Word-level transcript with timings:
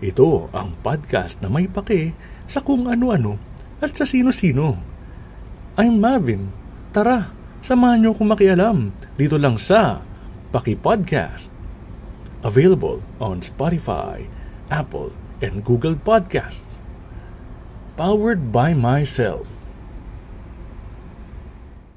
Ito 0.00 0.48
ang 0.56 0.80
podcast 0.80 1.44
na 1.44 1.52
may 1.52 1.68
pake 1.68 2.16
sa 2.48 2.64
kung 2.64 2.88
ano-ano 2.88 3.36
at 3.84 3.92
sa 3.92 4.08
sino-sino. 4.08 4.80
I'm 5.76 6.00
Marvin. 6.00 6.48
Tara, 6.88 7.28
samahan 7.60 8.00
niyo 8.00 8.16
kung 8.16 8.32
makialam 8.32 8.96
dito 9.20 9.36
lang 9.36 9.60
sa 9.60 10.00
Paki 10.56 10.80
Podcast. 10.80 11.52
Available 12.40 13.04
on 13.20 13.44
Spotify, 13.44 14.24
Apple, 14.72 15.12
and 15.44 15.60
Google 15.68 16.00
Podcasts. 16.00 16.80
Powered 18.00 18.48
by 18.48 18.72
myself. 18.72 19.59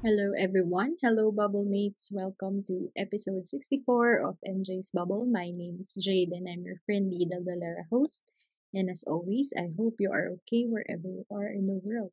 Hello, 0.04 0.36
everyone. 0.36 1.00
Hello, 1.00 1.32
Bubble 1.32 1.64
Mates. 1.64 2.12
Welcome 2.12 2.60
to 2.68 2.92
episode 2.92 3.48
64 3.48 4.20
of 4.20 4.36
MJ's 4.44 4.92
Bubble. 4.92 5.24
My 5.24 5.48
name 5.48 5.80
is 5.80 5.96
Jade, 5.96 6.28
and 6.28 6.44
I'm 6.44 6.60
your 6.60 6.84
friendly 6.84 7.24
Daldalera 7.24 7.88
host. 7.88 8.20
And 8.74 8.92
as 8.92 9.00
always, 9.08 9.56
I 9.56 9.72
hope 9.72 9.96
you 9.96 10.12
are 10.12 10.28
okay 10.44 10.68
wherever 10.68 11.08
you 11.08 11.24
are 11.32 11.48
in 11.48 11.72
the 11.72 11.80
world. 11.80 12.12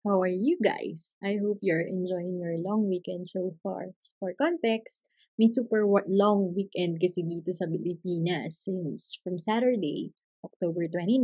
How 0.00 0.24
are 0.24 0.32
you 0.32 0.56
guys? 0.64 1.12
I 1.20 1.36
hope 1.36 1.60
you're 1.60 1.84
enjoying 1.84 2.40
your 2.40 2.56
long 2.56 2.88
weekend 2.88 3.28
so 3.28 3.52
far. 3.60 3.92
For 4.16 4.32
context, 4.32 5.04
may 5.36 5.52
super 5.52 5.84
long 6.08 6.56
weekend 6.56 7.04
kasi 7.04 7.20
dito 7.20 7.52
sa 7.52 7.68
Pilipinas 7.68 8.64
since 8.64 9.20
from 9.20 9.36
Saturday, 9.36 10.16
October 10.40 10.88
29 10.88 11.20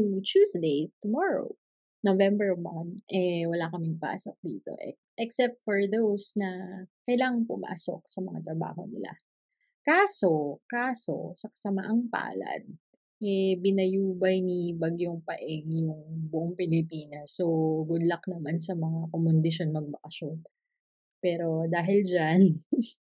to 0.00 0.24
Tuesday, 0.24 0.88
tomorrow, 1.04 1.59
November 2.00 2.56
1, 2.56 3.04
eh, 3.12 3.44
wala 3.44 3.68
kaming 3.68 4.00
pasok 4.00 4.36
dito. 4.40 4.72
Eh. 4.80 4.96
Except 5.20 5.60
for 5.60 5.76
those 5.84 6.32
na 6.32 6.82
kailangan 7.04 7.44
pumasok 7.44 8.08
sa 8.08 8.24
mga 8.24 8.40
trabaho 8.48 8.88
nila. 8.88 9.12
Kaso, 9.84 10.64
kaso, 10.64 11.36
sa 11.36 11.52
kasamaang 11.52 12.08
palad, 12.08 12.64
eh, 13.20 13.56
binayubay 13.60 14.40
ni 14.40 14.72
Bagyong 14.72 15.20
Paeng 15.24 15.68
yung 15.68 16.28
buong 16.32 16.56
Pilipinas. 16.56 17.36
So, 17.36 17.84
good 17.84 18.08
luck 18.08 18.24
naman 18.24 18.56
sa 18.60 18.72
mga 18.72 19.12
kumondisyon 19.12 19.76
magbakasyon. 19.76 20.40
Pero 21.20 21.68
dahil 21.68 22.00
dyan, 22.08 22.64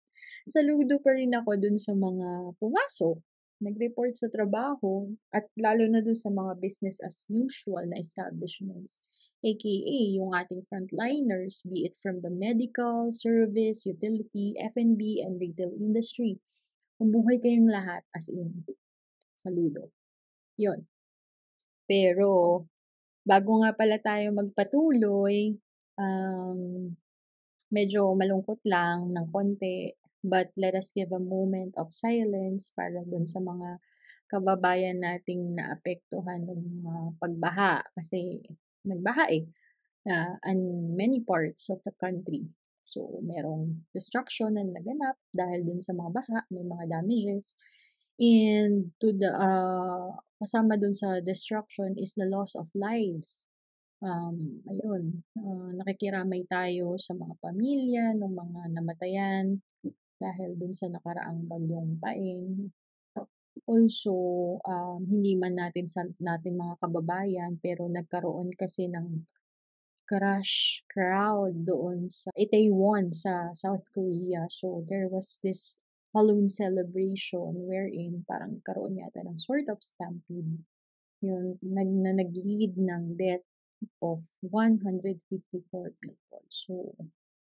saludo 0.56 1.00
pa 1.00 1.16
rin 1.16 1.32
ako 1.32 1.56
dun 1.56 1.80
sa 1.80 1.96
mga 1.96 2.52
pumasok 2.60 3.29
nag-report 3.60 4.16
sa 4.16 4.32
trabaho 4.32 5.12
at 5.36 5.48
lalo 5.60 5.88
na 5.88 6.00
dun 6.00 6.16
sa 6.16 6.32
mga 6.32 6.60
business 6.64 7.04
as 7.04 7.28
usual 7.28 7.84
na 7.88 8.00
establishments, 8.00 9.04
aka 9.44 9.96
yung 10.16 10.32
ating 10.36 10.64
frontliners, 10.68 11.64
be 11.68 11.88
it 11.88 11.96
from 12.00 12.20
the 12.24 12.32
medical, 12.32 13.12
service, 13.12 13.84
utility, 13.88 14.56
F&B, 14.60 15.24
and 15.24 15.40
retail 15.40 15.72
industry. 15.76 16.40
Mabuhay 17.00 17.40
kayong 17.40 17.72
lahat 17.72 18.04
as 18.12 18.28
in. 18.28 18.64
Saludo. 19.40 19.92
Yon. 20.60 20.84
Pero, 21.88 22.64
bago 23.24 23.64
nga 23.64 23.72
pala 23.72 23.96
tayo 24.04 24.36
magpatuloy, 24.36 25.56
um, 25.96 26.92
medyo 27.72 28.12
malungkot 28.16 28.60
lang 28.68 29.14
ng 29.16 29.26
konti 29.32 29.94
But 30.20 30.52
let 30.60 30.76
us 30.76 30.92
give 30.92 31.16
a 31.16 31.22
moment 31.22 31.80
of 31.80 31.96
silence 31.96 32.72
para 32.76 33.04
dun 33.08 33.24
sa 33.24 33.40
mga 33.40 33.80
kababayan 34.30 35.02
nating 35.02 35.58
naapektuhan 35.58 36.46
ng 36.46 36.86
mga 36.86 37.04
pagbaha 37.18 37.74
kasi 37.98 38.44
nagbaha 38.86 39.26
eh 39.34 39.48
uh, 40.08 40.36
in 40.48 40.94
many 40.96 41.20
parts 41.24 41.68
of 41.70 41.82
the 41.84 41.92
country. 41.98 42.48
So, 42.86 43.22
merong 43.22 43.86
destruction 43.94 44.56
na 44.58 44.66
naganap 44.66 45.20
dahil 45.30 45.62
dun 45.68 45.82
sa 45.84 45.94
mga 45.94 46.10
baha, 46.10 46.40
may 46.50 46.66
mga 46.66 46.86
damages. 46.90 47.54
And 48.20 48.92
to 49.00 49.14
the, 49.14 49.30
uh, 49.30 50.18
kasama 50.42 50.80
dun 50.80 50.98
sa 50.98 51.22
destruction 51.22 51.96
is 52.00 52.18
the 52.18 52.26
loss 52.26 52.58
of 52.58 52.72
lives. 52.74 53.46
Um, 54.00 54.64
ayun, 54.66 55.28
uh, 55.38 55.70
nakikiramay 55.84 56.48
tayo 56.48 56.96
sa 56.96 57.14
mga 57.14 57.36
pamilya 57.44 58.16
ng 58.16 58.32
mga 58.32 58.62
namatayan, 58.74 59.60
dahil 60.20 60.60
dun 60.60 60.76
sa 60.76 60.92
nakaraang 60.92 61.48
bagyong 61.48 61.98
paing. 62.04 62.70
Also, 63.68 64.16
um, 64.64 65.04
hindi 65.08 65.36
man 65.36 65.56
natin 65.56 65.88
sa 65.88 66.04
natin 66.20 66.60
mga 66.60 66.76
kababayan 66.80 67.60
pero 67.60 67.88
nagkaroon 67.88 68.56
kasi 68.56 68.88
ng 68.88 69.24
crash 70.10 70.82
crowd 70.90 71.54
doon 71.70 72.10
sa 72.10 72.34
Itaewon 72.34 73.14
sa 73.14 73.54
South 73.54 73.86
Korea. 73.94 74.50
So 74.50 74.82
there 74.90 75.06
was 75.06 75.38
this 75.46 75.78
Halloween 76.10 76.50
celebration 76.50 77.70
wherein 77.70 78.26
parang 78.26 78.66
karoon 78.66 78.98
yata 78.98 79.22
ng 79.22 79.38
sort 79.38 79.70
of 79.70 79.78
stampede. 79.86 80.66
Yun, 81.22 81.62
nag, 81.62 81.90
na 81.94 82.12
nag-lead 82.18 82.74
ng 82.80 83.14
death 83.20 83.46
of 84.02 84.26
154 84.42 85.22
people. 86.02 86.44
So, 86.50 86.98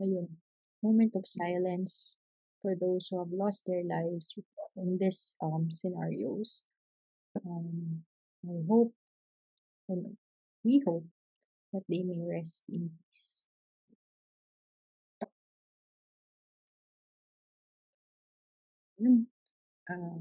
ayun, 0.02 0.42
moment 0.82 1.14
of 1.14 1.30
silence 1.30 2.19
for 2.62 2.74
those 2.76 3.08
who 3.08 3.18
have 3.18 3.32
lost 3.32 3.64
their 3.66 3.82
lives 3.84 4.38
in 4.76 4.98
this 5.00 5.36
um, 5.42 5.68
scenarios. 5.70 6.64
Um, 7.46 8.04
I 8.44 8.62
hope 8.68 8.94
and 9.88 10.16
we 10.64 10.82
hope 10.86 11.04
that 11.72 11.82
they 11.88 12.02
may 12.02 12.22
rest 12.22 12.64
in 12.70 12.90
peace. 12.94 13.46
Yun. 19.00 19.26
Uh, 19.88 20.20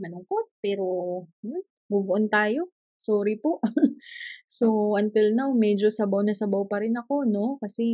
malungkot, 0.00 0.50
pero 0.64 0.86
yun, 1.44 1.62
move 1.92 2.08
on 2.10 2.26
tayo. 2.32 2.72
Sorry 2.98 3.38
po. 3.38 3.62
so, 4.50 4.96
until 4.98 5.30
now, 5.36 5.54
medyo 5.54 5.92
sabaw 5.92 6.24
na 6.26 6.34
sabaw 6.34 6.66
pa 6.66 6.82
rin 6.82 6.98
ako, 6.98 7.22
no? 7.28 7.60
Kasi 7.62 7.84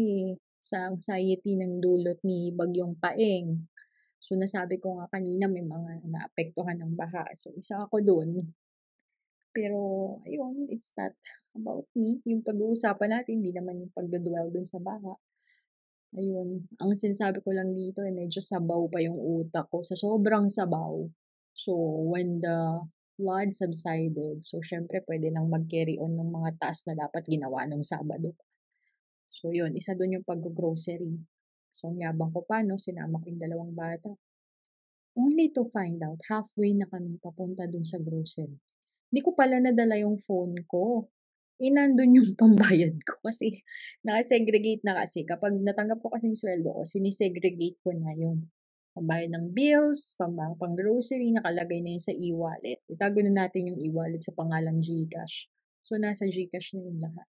sa 0.64 0.88
anxiety 0.88 1.60
ng 1.60 1.84
dulot 1.84 2.16
ni 2.24 2.48
Bagyong 2.56 2.96
Paeng. 2.96 3.68
So, 4.16 4.32
nasabi 4.40 4.80
ko 4.80 4.96
nga 4.96 5.12
kanina 5.12 5.44
may 5.44 5.60
mga 5.60 6.08
naapektuhan 6.08 6.80
ng 6.80 6.96
baha. 6.96 7.28
So, 7.36 7.52
isa 7.52 7.84
ako 7.84 8.00
doon. 8.00 8.48
Pero, 9.52 9.78
ayun, 10.24 10.72
it's 10.72 10.96
not 10.96 11.12
about 11.52 11.84
me. 11.92 12.24
Yung 12.24 12.40
pag-uusapan 12.40 13.20
natin, 13.20 13.44
hindi 13.44 13.52
naman 13.52 13.84
yung 13.84 13.92
pagdodwell 13.92 14.48
dun 14.48 14.64
sa 14.64 14.80
baha. 14.80 15.20
Ayun, 16.16 16.64
ang 16.80 16.96
sinasabi 16.96 17.44
ko 17.44 17.52
lang 17.52 17.76
dito 17.76 18.00
ay 18.00 18.16
medyo 18.16 18.40
sabaw 18.40 18.88
pa 18.88 19.04
yung 19.04 19.20
utak 19.20 19.68
ko. 19.68 19.84
Sa 19.84 19.92
sobrang 20.00 20.48
sabaw. 20.48 21.04
So, 21.52 21.76
when 22.08 22.40
the 22.40 22.88
flood 23.20 23.52
subsided, 23.52 24.42
so 24.42 24.64
syempre 24.64 25.04
pwede 25.06 25.30
nang 25.30 25.46
mag-carry 25.46 26.00
on 26.00 26.16
ng 26.18 26.30
mga 26.32 26.56
task 26.58 26.88
na 26.88 26.96
dapat 26.98 27.22
ginawa 27.28 27.62
nung 27.68 27.84
Sabado. 27.84 28.34
So, 29.34 29.50
yun, 29.50 29.74
isa 29.74 29.98
doon 29.98 30.22
yung 30.22 30.26
pag-grocery. 30.26 31.18
So, 31.74 31.90
ang 31.90 31.98
yabang 31.98 32.30
ko 32.30 32.46
pa, 32.46 32.62
no, 32.62 32.78
sinama 32.78 33.18
ko 33.18 33.26
yung 33.26 33.42
dalawang 33.42 33.74
bata. 33.74 34.14
Only 35.18 35.50
to 35.54 35.66
find 35.74 35.98
out, 36.06 36.22
halfway 36.30 36.74
na 36.74 36.86
kami 36.86 37.18
papunta 37.18 37.66
dun 37.66 37.82
sa 37.82 37.98
grocery. 37.98 38.54
Hindi 39.10 39.20
ko 39.22 39.34
pala 39.34 39.58
nadala 39.58 39.98
yung 39.98 40.22
phone 40.22 40.62
ko. 40.70 41.10
Eh, 41.58 41.70
nandun 41.70 42.18
yung 42.18 42.30
pambayad 42.40 42.94
ko 43.02 43.18
kasi 43.26 43.62
nakasegregate 44.06 44.82
na 44.86 45.02
kasi. 45.02 45.26
Kapag 45.26 45.54
natanggap 45.62 45.98
ko 46.02 46.14
kasi 46.14 46.30
yung 46.30 46.38
sweldo 46.38 46.70
ko, 46.70 46.82
sinisegregate 46.86 47.78
ko 47.82 47.94
na 47.94 48.14
yung 48.14 48.46
pambayad 48.94 49.34
ng 49.34 49.50
bills, 49.50 50.14
pang, 50.14 50.34
pang 50.34 50.74
grocery, 50.78 51.34
nakalagay 51.34 51.82
na 51.82 51.98
yun 51.98 52.02
sa 52.02 52.14
e-wallet. 52.14 52.78
Itago 52.86 53.18
na 53.22 53.46
natin 53.46 53.74
yung 53.74 53.78
e-wallet 53.82 54.22
sa 54.22 54.30
pangalang 54.30 54.78
Gcash. 54.78 55.50
So, 55.82 55.98
nasa 55.98 56.26
Gcash 56.30 56.78
na 56.78 56.86
yung 56.86 57.02
lahat. 57.02 57.26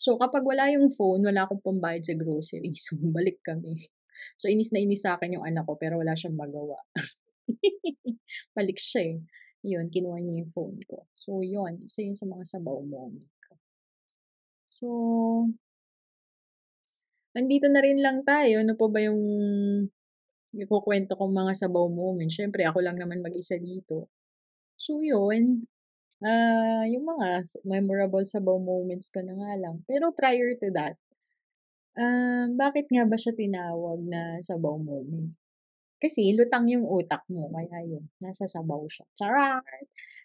So, 0.00 0.16
kapag 0.16 0.48
wala 0.48 0.72
yung 0.72 0.88
phone, 0.96 1.20
wala 1.28 1.44
akong 1.44 1.60
pambayad 1.60 2.00
sa 2.00 2.16
grocery. 2.16 2.72
So, 2.80 2.96
balik 2.96 3.44
kami. 3.44 3.92
So, 4.40 4.48
inis 4.48 4.72
na 4.72 4.80
inis 4.80 5.04
sa 5.04 5.20
akin 5.20 5.36
yung 5.36 5.44
anak 5.44 5.68
ko, 5.68 5.76
pero 5.76 6.00
wala 6.00 6.16
siyang 6.16 6.40
magawa. 6.40 6.80
balik 8.56 8.80
siya 8.80 9.12
eh. 9.12 9.16
Yun, 9.60 9.92
kinuha 9.92 10.16
niya 10.24 10.40
yung 10.40 10.52
phone 10.56 10.80
ko. 10.88 11.04
So, 11.12 11.44
yun. 11.44 11.84
Isa 11.84 12.00
yun 12.00 12.16
sa 12.16 12.24
mga 12.24 12.48
sabaw 12.48 12.80
moment. 12.80 13.28
So, 14.64 14.88
nandito 17.36 17.68
na 17.68 17.84
rin 17.84 18.00
lang 18.00 18.24
tayo. 18.24 18.64
Ano 18.64 18.72
po 18.80 18.88
ba 18.88 19.04
yung 19.04 19.20
ikukwento 20.56 21.12
kong 21.12 21.34
mga 21.36 21.52
sabaw 21.60 21.84
moment? 21.92 22.32
Siyempre, 22.32 22.64
ako 22.64 22.80
lang 22.80 22.96
naman 22.96 23.20
mag-isa 23.20 23.60
dito. 23.60 24.08
So, 24.80 25.04
yun. 25.04 25.68
Ah, 26.20 26.84
yung 26.84 27.08
mga 27.08 27.48
memorable 27.64 28.20
sabaw 28.28 28.60
moments 28.60 29.08
ko 29.08 29.24
na 29.24 29.32
nga 29.40 29.52
lang. 29.56 29.80
Pero 29.88 30.12
prior 30.12 30.52
to 30.60 30.68
that, 30.76 31.00
ah, 31.98 32.46
bakit 32.54 32.86
nga 32.92 33.04
ba 33.08 33.16
siya 33.18 33.32
tinawag 33.36 34.00
na 34.04 34.40
sabaw 34.44 34.76
moment? 34.80 35.32
Kasi 36.02 36.32
lutang 36.36 36.68
yung 36.68 36.84
utak 36.88 37.24
mo 37.32 37.48
kaya 37.52 37.80
yun, 37.88 38.04
nasa 38.24 38.44
sabaw 38.48 38.84
siya, 38.88 39.06
charot! 39.18 39.64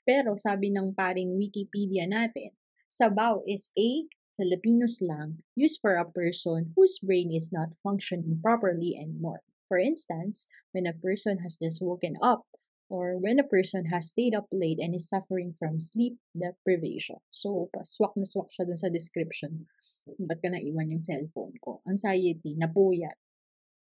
Pero 0.07 0.35
sabi 0.39 0.71
ng 0.71 0.95
paring 0.95 1.35
Wikipedia 1.39 2.05
natin, 2.09 2.51
sabaw 2.91 3.43
is 3.47 3.71
a 3.79 4.07
Filipino 4.39 4.85
slang 4.87 5.43
used 5.55 5.79
for 5.83 5.95
a 5.99 6.07
person 6.07 6.71
whose 6.75 6.99
brain 7.03 7.31
is 7.31 7.51
not 7.55 7.71
functioning 7.83 8.39
properly 8.43 8.95
anymore. 8.99 9.41
For 9.71 9.79
instance, 9.79 10.47
when 10.75 10.85
a 10.87 10.95
person 10.95 11.39
has 11.43 11.55
just 11.59 11.79
woken 11.83 12.15
up 12.19 12.43
or 12.89 13.17
when 13.17 13.41
a 13.41 13.47
person 13.47 13.89
has 13.89 14.13
stayed 14.13 14.35
up 14.35 14.45
late 14.53 14.77
and 14.79 14.93
is 14.93 15.09
suffering 15.09 15.55
from 15.57 15.81
sleep 15.81 16.17
deprivation. 16.37 17.17
So, 17.33 17.69
swak 17.83 18.13
na 18.15 18.25
swak 18.25 18.53
siya 18.53 18.69
dun 18.69 18.77
sa 18.77 18.93
description. 18.93 19.65
Ba't 20.05 20.41
ko 20.41 20.53
naiwan 20.53 20.93
yung 20.93 21.01
cellphone 21.01 21.57
ko? 21.61 21.81
Anxiety, 21.89 22.53
napuyat. 22.53 23.17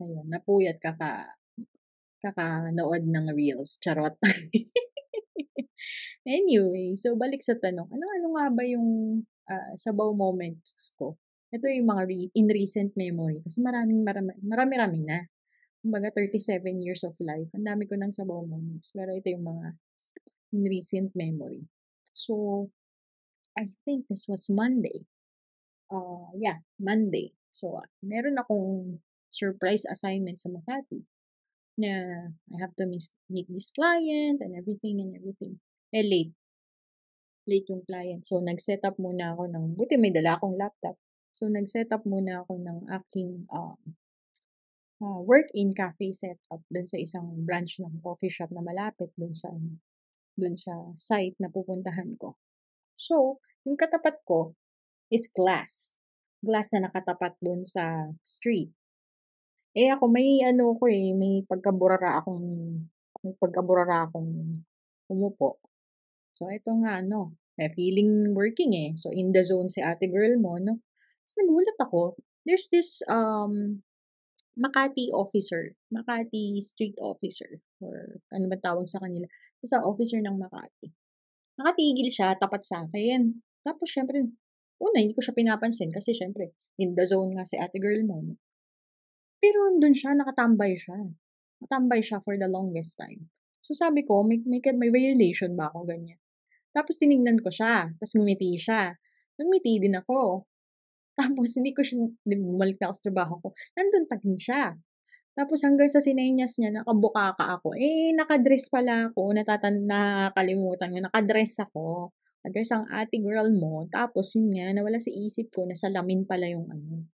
Ayun, 0.02 0.30
napuyat 0.30 0.78
kaka 0.78 1.34
kakanood 2.22 3.06
ng 3.06 3.28
reels, 3.34 3.78
charot. 3.82 4.18
Anyway, 6.26 6.98
so 6.98 7.14
balik 7.14 7.46
sa 7.46 7.54
tanong, 7.54 7.86
ano-ano 7.86 8.28
nga 8.34 8.46
ba 8.50 8.64
yung, 8.66 9.22
ah, 9.46 9.78
sabaw 9.78 10.10
moments 10.18 10.90
ko? 10.98 11.22
Ito 11.54 11.70
yung 11.70 11.86
mga 11.86 12.04
re 12.10 12.20
in 12.34 12.50
recent 12.50 12.98
memory 12.98 13.46
kasi 13.46 13.62
maraming 13.62 14.02
marami 14.02 14.34
marami-rami 14.42 15.00
na. 15.06 15.30
Kumbaga 15.86 16.10
37 16.10 16.82
years 16.82 17.06
of 17.06 17.14
life, 17.22 17.46
ang 17.54 17.70
dami 17.70 17.86
ko 17.86 17.94
ng 17.94 18.10
sabaw 18.10 18.42
moments. 18.42 18.90
Pero 18.90 19.14
ito 19.14 19.30
yung 19.30 19.46
mga 19.46 19.78
recent 20.50 21.14
memory. 21.14 21.70
So, 22.10 22.68
I 23.54 23.70
think 23.86 24.10
this 24.10 24.26
was 24.26 24.50
Monday. 24.50 25.06
Uh, 25.94 26.34
yeah, 26.34 26.66
Monday. 26.82 27.38
So, 27.54 27.78
ah, 27.78 27.86
meron 28.02 28.42
akong 28.42 28.98
surprise 29.30 29.86
assignment 29.86 30.42
sa 30.42 30.50
Makati 30.50 31.06
na 31.76 31.92
I 32.52 32.56
have 32.60 32.76
to 32.80 32.88
mis 32.88 33.12
meet 33.28 33.52
this 33.52 33.72
client 33.72 34.40
and 34.40 34.56
everything 34.56 35.04
and 35.04 35.12
everything. 35.16 35.60
Eh, 35.92 36.04
late. 36.04 36.34
Late 37.46 37.68
yung 37.70 37.84
client. 37.86 38.26
So, 38.26 38.42
nag-set 38.42 38.82
up 38.88 38.98
muna 38.98 39.36
ako 39.36 39.52
ng 39.52 39.78
buti 39.78 40.00
may 40.00 40.10
dala 40.10 40.40
akong 40.40 40.58
laptop. 40.58 40.98
So, 41.36 41.52
nag-set 41.52 41.92
up 41.92 42.08
muna 42.08 42.42
ako 42.42 42.58
ng 42.58 42.90
aking, 42.90 43.46
um, 43.52 43.78
ah, 45.04 45.20
work-in 45.24 45.76
cafe 45.76 46.12
setup 46.16 46.62
dun 46.72 46.88
sa 46.88 46.98
isang 47.00 47.28
branch 47.44 47.80
ng 47.84 48.00
coffee 48.04 48.32
shop 48.32 48.52
na 48.52 48.64
malapit 48.64 49.12
dun 49.20 49.36
sa 49.36 49.52
ano, 49.52 49.80
dun 50.40 50.56
sa 50.56 50.94
site 51.00 51.36
na 51.40 51.52
pupuntahan 51.52 52.16
ko. 52.20 52.36
So, 52.96 53.40
yung 53.68 53.76
katapat 53.80 54.24
ko 54.24 54.56
is 55.12 55.28
glass. 55.32 56.00
Glass 56.44 56.72
na 56.76 56.88
nakatapat 56.88 57.36
dun 57.44 57.68
sa 57.68 58.12
street. 58.24 58.72
Eh, 59.76 59.92
ako 59.92 60.08
may 60.08 60.40
ano 60.48 60.76
ko, 60.80 60.88
eh, 60.88 61.12
may 61.12 61.44
pagkaburara 61.44 62.24
akong 62.24 62.44
may 63.24 63.36
pagkaburara 63.36 64.08
akong 64.08 64.64
umupo. 65.12 65.60
So, 66.36 66.48
ito 66.52 66.72
nga 66.84 67.04
ano, 67.04 67.36
eh, 67.60 67.72
feeling 67.76 68.32
working, 68.36 68.72
eh. 68.76 68.90
So, 68.96 69.12
in 69.12 69.32
the 69.36 69.44
zone 69.44 69.68
si 69.68 69.84
ate 69.84 70.08
girl 70.08 70.40
mo 70.40 70.56
'no. 70.60 70.80
Ta's 71.26 71.36
nagulat 71.42 71.78
ako, 71.82 72.16
there's 72.46 72.70
this, 72.70 73.02
um, 73.10 73.82
Makati 74.56 75.12
officer, 75.12 75.76
Makati 75.92 76.64
street 76.64 76.96
officer 77.00 77.60
or 77.84 78.24
ano 78.32 78.48
bang 78.48 78.64
tawag 78.64 78.88
sa 78.88 79.04
kanila, 79.04 79.28
basta 79.60 79.84
officer 79.84 80.24
ng 80.24 80.40
Makati. 80.40 80.96
Nakatigil 81.60 82.08
siya 82.12 82.36
tapat 82.40 82.64
sa'kin. 82.64 83.44
Tapos 83.64 83.88
siyempre, 83.92 84.24
una 84.80 84.98
hindi 85.00 85.16
ko 85.16 85.24
siya 85.24 85.36
pinapansin 85.36 85.92
kasi 85.92 86.16
siyempre 86.16 86.56
in 86.80 86.96
the 86.96 87.04
zone 87.08 87.36
nga 87.36 87.48
si 87.48 87.56
ate 87.56 87.80
girl 87.80 88.00
mo 88.04 88.20
'no. 88.24 88.36
Pero 89.40 89.72
andun 89.72 89.96
siya, 89.96 90.16
nakatambay 90.16 90.74
siya. 90.76 91.00
Nakatambay 91.60 92.02
siya 92.04 92.18
for 92.24 92.36
the 92.36 92.50
longest 92.50 92.98
time. 93.00 93.30
So, 93.66 93.74
sabi 93.74 94.06
ko, 94.06 94.22
may 94.22 94.42
may 94.46 94.62
may 94.62 94.92
violation 94.94 95.58
ba 95.58 95.70
ako, 95.74 95.90
ganyan. 95.90 96.20
Tapos 96.76 97.00
tinignan 97.00 97.40
ko 97.40 97.50
siya, 97.50 97.96
ta's 97.98 98.14
ngumiti 98.14 98.58
siya. 98.60 98.94
Ngumiti 99.40 99.80
din 99.80 99.96
ako. 99.96 100.46
Tapos 101.16 101.56
hindi 101.56 101.72
ko 101.72 101.82
siya 101.82 102.06
bumalik 102.28 102.78
na 102.80 102.92
ako 102.92 102.96
sa 103.00 103.06
trabaho 103.08 103.34
ko, 103.40 103.48
nandun 103.80 104.06
pa 104.08 104.16
din 104.20 104.36
siya. 104.36 104.76
Tapos 105.36 105.60
hanggang 105.68 105.92
sa 105.92 106.00
sinenyas 106.00 106.56
niya 106.60 106.72
nakabukaka 106.72 107.60
ako, 107.60 107.76
eh, 107.76 108.16
naka-dress 108.16 108.72
pala 108.72 109.12
ako, 109.12 109.36
natatan 109.36 109.84
nakakalimutan 109.84 110.96
ko, 110.96 111.00
naka-dress 111.04 111.54
ako. 111.60 112.16
Naka-dress 112.44 112.72
ang 112.72 112.88
ate 112.88 113.20
girl 113.20 113.52
mo, 113.52 113.84
tapos 113.92 114.32
yun 114.40 114.54
nga, 114.56 114.72
nawala 114.72 115.00
sa 115.02 115.12
isip 115.12 115.52
ko 115.52 115.68
na 115.68 115.76
salamin 115.76 116.24
pala 116.24 116.48
yung 116.48 116.68
ano, 116.72 117.10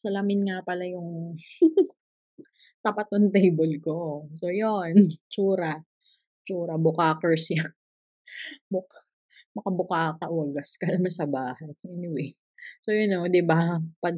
salamin 0.00 0.50
nga 0.50 0.58
pala 0.66 0.82
yung 0.88 1.38
tapat 2.84 3.06
nung 3.14 3.30
table 3.30 3.76
ko. 3.78 4.26
So, 4.34 4.50
yun, 4.50 5.06
tsura. 5.30 5.78
Tsura, 6.42 6.74
bukakers 6.80 7.54
yan. 7.54 7.70
Buk 8.72 8.88
makabukaka, 9.54 10.30
wagas 10.30 10.78
ka 10.78 10.86
naman 10.94 11.10
sa 11.10 11.26
bahay. 11.26 11.74
Anyway, 11.86 12.38
so 12.84 12.90
yun, 12.94 13.14
oh, 13.18 13.28
'di 13.28 13.42
ba, 13.44 13.78
pag 14.02 14.16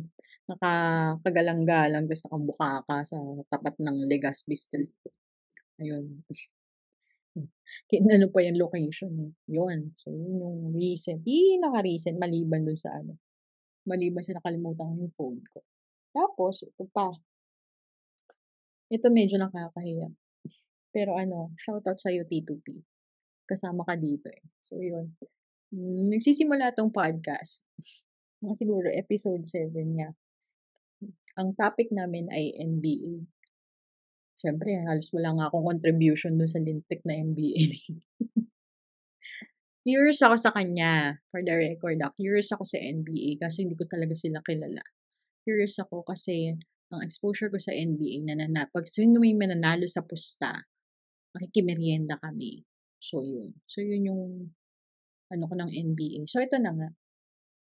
nakakagalang-galang 0.50 2.04
ta's 2.10 2.26
nakabukaka 2.26 3.06
sa 3.06 3.16
tapat 3.48 3.74
ng 3.78 4.04
Legazpi 4.10 4.54
Street. 4.58 4.90
Ayun. 5.80 6.26
Inano 7.96 8.28
pa 8.32 8.44
yung 8.44 8.58
location, 8.60 9.12
eh, 9.28 9.32
yun. 9.48 9.92
So, 9.96 10.12
yun 10.12 10.42
yung 10.42 10.60
recent, 10.76 11.24
pinaka-recent 11.24 12.16
maliban 12.20 12.66
dun 12.68 12.76
sa 12.78 12.92
ano, 12.96 13.16
maliban 13.88 14.24
sa 14.24 14.36
nakalimutan 14.38 14.98
yung 15.00 15.14
phone 15.16 15.40
ko. 15.52 15.62
Tapos 16.14 16.64
ito 16.66 16.84
pa. 16.92 17.12
Ito 18.92 19.08
medyo 19.08 19.40
nakakahiya. 19.40 20.10
Pero 20.92 21.16
ano, 21.16 21.54
shoutout 21.56 21.96
sa'yo 21.96 22.28
T2P. 22.28 22.84
Kasama 23.48 23.84
ka 23.88 23.96
dito, 23.96 24.28
eh. 24.28 24.44
So, 24.64 24.80
yun. 24.80 25.16
Hmm, 25.72 26.12
nagsisimula 26.12 26.76
'tong 26.76 26.92
podcast, 26.92 27.64
mga 28.42 28.54
siguro 28.58 28.88
episode 28.90 29.46
7 29.46 29.70
niya. 29.86 30.10
Ang 31.38 31.54
topic 31.54 31.88
namin 31.94 32.28
ay 32.28 32.52
NBA. 32.58 33.24
Siyempre 34.42 34.74
halos 34.82 35.14
wala 35.14 35.30
nga 35.38 35.44
akong 35.48 35.66
contribution 35.70 36.34
dun 36.34 36.50
sa 36.50 36.58
lintik 36.58 37.06
na 37.06 37.14
NBA. 37.14 37.62
Curious 39.82 40.22
ako 40.22 40.36
sa 40.38 40.54
kanya, 40.54 41.18
for 41.34 41.42
the 41.42 41.50
record, 41.50 41.98
ah, 42.06 42.14
curious 42.14 42.54
ako 42.54 42.62
sa 42.62 42.78
NBA 42.78 43.42
kasi 43.42 43.66
hindi 43.66 43.74
ko 43.74 43.82
talaga 43.90 44.14
sila 44.14 44.38
kilala. 44.46 44.78
Curious 45.42 45.74
ako 45.82 46.06
kasi 46.06 46.54
ang 46.94 47.02
exposure 47.02 47.50
ko 47.50 47.58
sa 47.58 47.74
NBA 47.74 48.22
nanana 48.22 48.70
'pag 48.70 48.86
sino 48.86 49.18
may 49.18 49.34
mananalo 49.34 49.82
sa 49.90 50.06
pusta, 50.06 50.54
makikimeryenda 51.34 52.18
kami. 52.22 52.62
So, 53.02 53.26
yun. 53.26 53.58
So, 53.66 53.82
yun 53.82 54.06
yung 54.06 54.22
ano 55.34 55.44
ko 55.50 55.54
ng 55.58 55.72
NBA. 55.74 56.30
So, 56.30 56.38
ito 56.38 56.62
na 56.62 56.70
nga. 56.78 56.88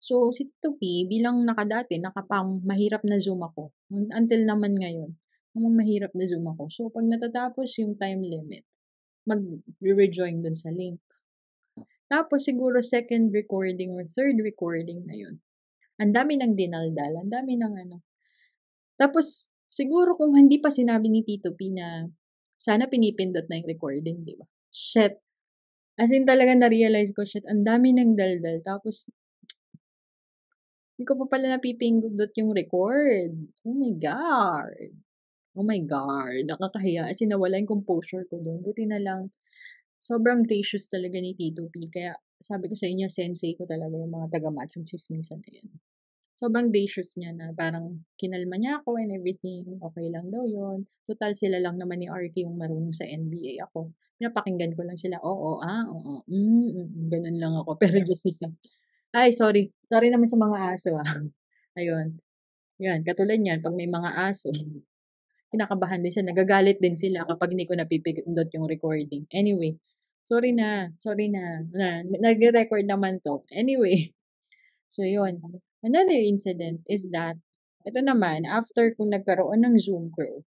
So, 0.00 0.32
si 0.32 0.48
Tito 0.48 0.80
P 0.80 1.04
bilang 1.04 1.44
nakadati 1.44 2.00
nakapang 2.00 2.64
mahirap 2.64 3.04
na 3.04 3.20
Zoom 3.20 3.44
ako, 3.44 3.68
until 3.92 4.40
naman 4.48 4.80
ngayon, 4.80 5.12
namang 5.52 5.76
mahirap 5.76 6.16
na 6.16 6.24
Zoom 6.24 6.48
ako. 6.48 6.72
So, 6.72 6.80
'pag 6.88 7.04
natatapos 7.04 7.76
yung 7.84 8.00
time 8.00 8.24
limit, 8.24 8.64
magre-rejoin 9.28 10.40
dun 10.40 10.56
sa 10.56 10.72
link. 10.72 10.98
Tapos 12.10 12.42
siguro 12.48 12.80
second 12.82 13.30
recording 13.30 13.94
or 13.94 14.02
third 14.08 14.40
recording 14.40 15.04
na 15.04 15.14
yun, 15.14 15.38
ang 16.00 16.16
dami 16.16 16.40
ng 16.40 16.56
dinaldal, 16.56 17.20
ang 17.20 17.30
dami 17.30 17.54
ng 17.60 17.74
ano. 17.86 18.02
Tapos 18.96 19.46
siguro 19.68 20.16
kung 20.16 20.34
hindi 20.34 20.58
pa 20.58 20.72
sinabi 20.72 21.12
ni 21.12 21.22
Tito 21.22 21.52
P 21.54 21.70
na 21.70 22.08
sana 22.56 22.88
pinipindot 22.88 23.46
na 23.46 23.60
yung 23.60 23.68
recording, 23.68 24.24
'di 24.24 24.34
ba? 24.40 24.48
Shit. 24.72 25.20
As 26.00 26.10
in 26.10 26.24
talagang 26.24 26.64
na-realize 26.64 27.12
ko, 27.12 27.22
shit 27.28 27.44
ang 27.44 27.62
dami 27.68 27.92
ng 27.92 28.16
daldal 28.16 28.64
tapos 28.64 29.06
hindi 31.00 31.08
ko 31.08 31.16
pa 31.24 31.32
pala 31.32 31.56
napipindot 31.56 32.28
yung 32.36 32.52
record. 32.52 33.32
Oh 33.64 33.72
my 33.72 33.88
God. 33.96 34.92
Oh 35.56 35.64
my 35.64 35.80
God, 35.80 36.44
nakakahiya. 36.44 37.08
As 37.08 37.24
in 37.24 37.32
nawala 37.32 37.56
yung 37.56 37.72
composure 37.72 38.28
ko 38.28 38.36
dun. 38.36 38.60
Buti 38.60 38.84
na 38.84 39.00
lang 39.00 39.32
sobrang 39.96 40.44
gracious 40.44 40.92
talaga 40.92 41.16
ni 41.16 41.32
Tito 41.32 41.72
P. 41.72 41.88
Kaya 41.88 42.20
sabi 42.36 42.68
ko 42.68 42.76
sa 42.76 42.84
inyo, 42.84 43.08
sensei 43.08 43.56
ko 43.56 43.64
talaga 43.64 43.96
yung 43.96 44.12
mga 44.12 44.28
taga-machong 44.28 44.84
tsismisan 44.84 45.40
na 45.40 45.64
yan. 45.64 45.72
Sobrang 46.36 46.68
gracious 46.68 47.16
niya 47.16 47.32
na 47.32 47.56
parang 47.56 48.04
kinalma 48.20 48.60
niya 48.60 48.84
ako 48.84 49.00
and 49.00 49.16
everything. 49.16 49.80
Okay 49.80 50.04
lang 50.12 50.28
daw 50.28 50.44
yun. 50.44 50.84
Total 51.08 51.32
sila 51.32 51.64
lang 51.64 51.80
naman 51.80 52.04
ni 52.04 52.12
RK 52.12 52.44
yung 52.44 52.60
marunong 52.60 52.92
sa 52.92 53.08
NBA. 53.08 53.56
Ako, 53.72 53.88
pinapakinggan 54.20 54.76
ko 54.76 54.84
lang 54.84 55.00
sila. 55.00 55.16
Oo, 55.24 55.64
ah, 55.64 55.88
oo. 55.88 56.28
Mm, 56.28 56.76
mm, 56.76 57.08
ganun 57.08 57.36
lang 57.40 57.56
ako. 57.56 57.72
Pero 57.80 58.04
just 58.04 58.28
same. 58.28 58.60
Ay, 59.14 59.30
sorry. 59.34 59.70
Sorry 59.90 60.08
naman 60.10 60.30
sa 60.30 60.38
mga 60.38 60.58
aso, 60.74 60.90
ah. 60.98 61.18
Ayun. 61.78 62.18
Yan, 62.82 63.00
katulad 63.06 63.38
niyan 63.40 63.60
'pag 63.62 63.76
may 63.76 63.88
mga 63.90 64.10
aso, 64.30 64.50
kinakabahan 65.52 66.02
din 66.02 66.12
sila, 66.14 66.30
nagagalit 66.30 66.78
din 66.82 66.96
sila 66.98 67.26
kapag 67.30 67.52
hindi 67.54 67.66
ko 67.68 67.74
napipindot 67.78 68.50
yung 68.54 68.66
recording. 68.70 69.24
Anyway, 69.34 69.72
Sorry 70.30 70.54
na, 70.54 70.94
sorry 70.94 71.26
na. 71.26 71.66
na 71.74 72.06
nagre-record 72.06 72.86
naman 72.86 73.18
to. 73.26 73.42
Anyway, 73.50 74.14
so 74.94 75.02
yun. 75.02 75.42
Another 75.82 76.18
incident 76.18 76.86
is 76.86 77.10
that, 77.10 77.36
ito 77.88 78.00
naman, 78.02 78.46
after 78.46 78.94
kung 78.94 79.10
nagkaroon 79.10 79.62
ng 79.66 79.76
Zoom 79.82 80.14
crew, 80.14 80.46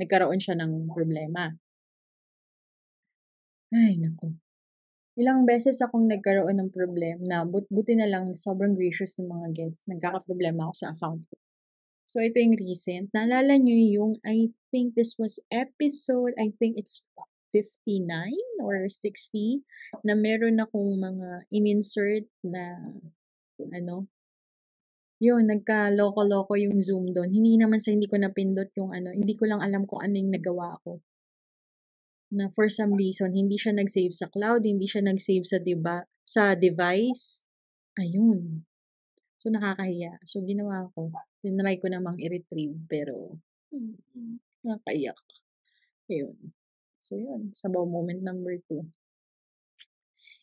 nagkaroon 0.00 0.40
siya 0.40 0.56
ng 0.56 0.88
problema. 0.96 1.52
Ay, 3.72 3.94
naku. 4.00 4.26
Ilang 5.16 5.48
beses 5.48 5.80
akong 5.80 6.12
nagkaroon 6.12 6.60
ng 6.60 6.70
problem 6.76 7.24
na 7.24 7.48
but 7.48 7.64
buti 7.72 7.96
na 7.96 8.04
lang 8.04 8.36
sobrang 8.36 8.76
gracious 8.76 9.16
ng 9.16 9.32
mga 9.32 9.48
guests. 9.56 9.88
Nagkakaproblema 9.88 10.68
ako 10.68 10.74
sa 10.76 10.92
account 10.92 11.24
ko. 11.32 11.36
So, 12.06 12.22
ito 12.22 12.38
yung 12.38 12.54
recent. 12.54 13.10
Naalala 13.10 13.58
nyo 13.58 13.74
yung, 13.74 14.12
I 14.22 14.54
think 14.70 14.94
this 14.94 15.18
was 15.18 15.42
episode, 15.50 16.38
I 16.38 16.54
think 16.54 16.78
it's 16.78 17.02
59 17.50 18.30
or 18.62 18.86
60, 18.86 19.64
na 20.06 20.14
meron 20.14 20.62
akong 20.62 21.02
mga 21.02 21.50
in-insert 21.50 22.30
na, 22.46 22.78
ano, 23.58 24.06
yun, 25.16 25.48
nagka-loko-loko 25.48 26.54
yung 26.60 26.78
Zoom 26.84 27.10
doon. 27.10 27.32
Hindi 27.32 27.56
naman 27.56 27.80
sa 27.80 27.90
hindi 27.90 28.06
ko 28.06 28.20
napindot 28.20 28.68
yung 28.76 28.92
ano, 28.92 29.10
hindi 29.10 29.32
ko 29.32 29.48
lang 29.48 29.64
alam 29.64 29.88
kung 29.88 30.04
ano 30.04 30.14
yung 30.14 30.30
nagawa 30.30 30.76
ko. 30.84 31.00
Na 32.34 32.50
for 32.50 32.66
some 32.66 32.98
reason, 32.98 33.34
hindi 33.34 33.54
siya 33.54 33.76
nag-save 33.76 34.14
sa 34.14 34.26
cloud, 34.26 34.66
hindi 34.66 34.90
siya 34.90 35.06
nag-save 35.06 35.46
sa, 35.46 35.58
diba, 35.62 36.06
sa 36.26 36.58
device. 36.58 37.46
Ayun. 37.96 38.66
So, 39.38 39.54
nakakahiya. 39.54 40.18
So, 40.26 40.42
ginawa 40.42 40.90
ko, 40.90 41.14
tinry 41.38 41.78
ko 41.78 41.86
namang 41.86 42.18
i-retrieve, 42.18 42.82
pero, 42.90 43.38
hmm. 43.70 44.42
Ayun. 46.10 46.34
So, 47.06 47.14
yun. 47.14 47.54
Sabaw 47.54 47.86
moment 47.86 48.26
number 48.26 48.58
two. 48.66 48.82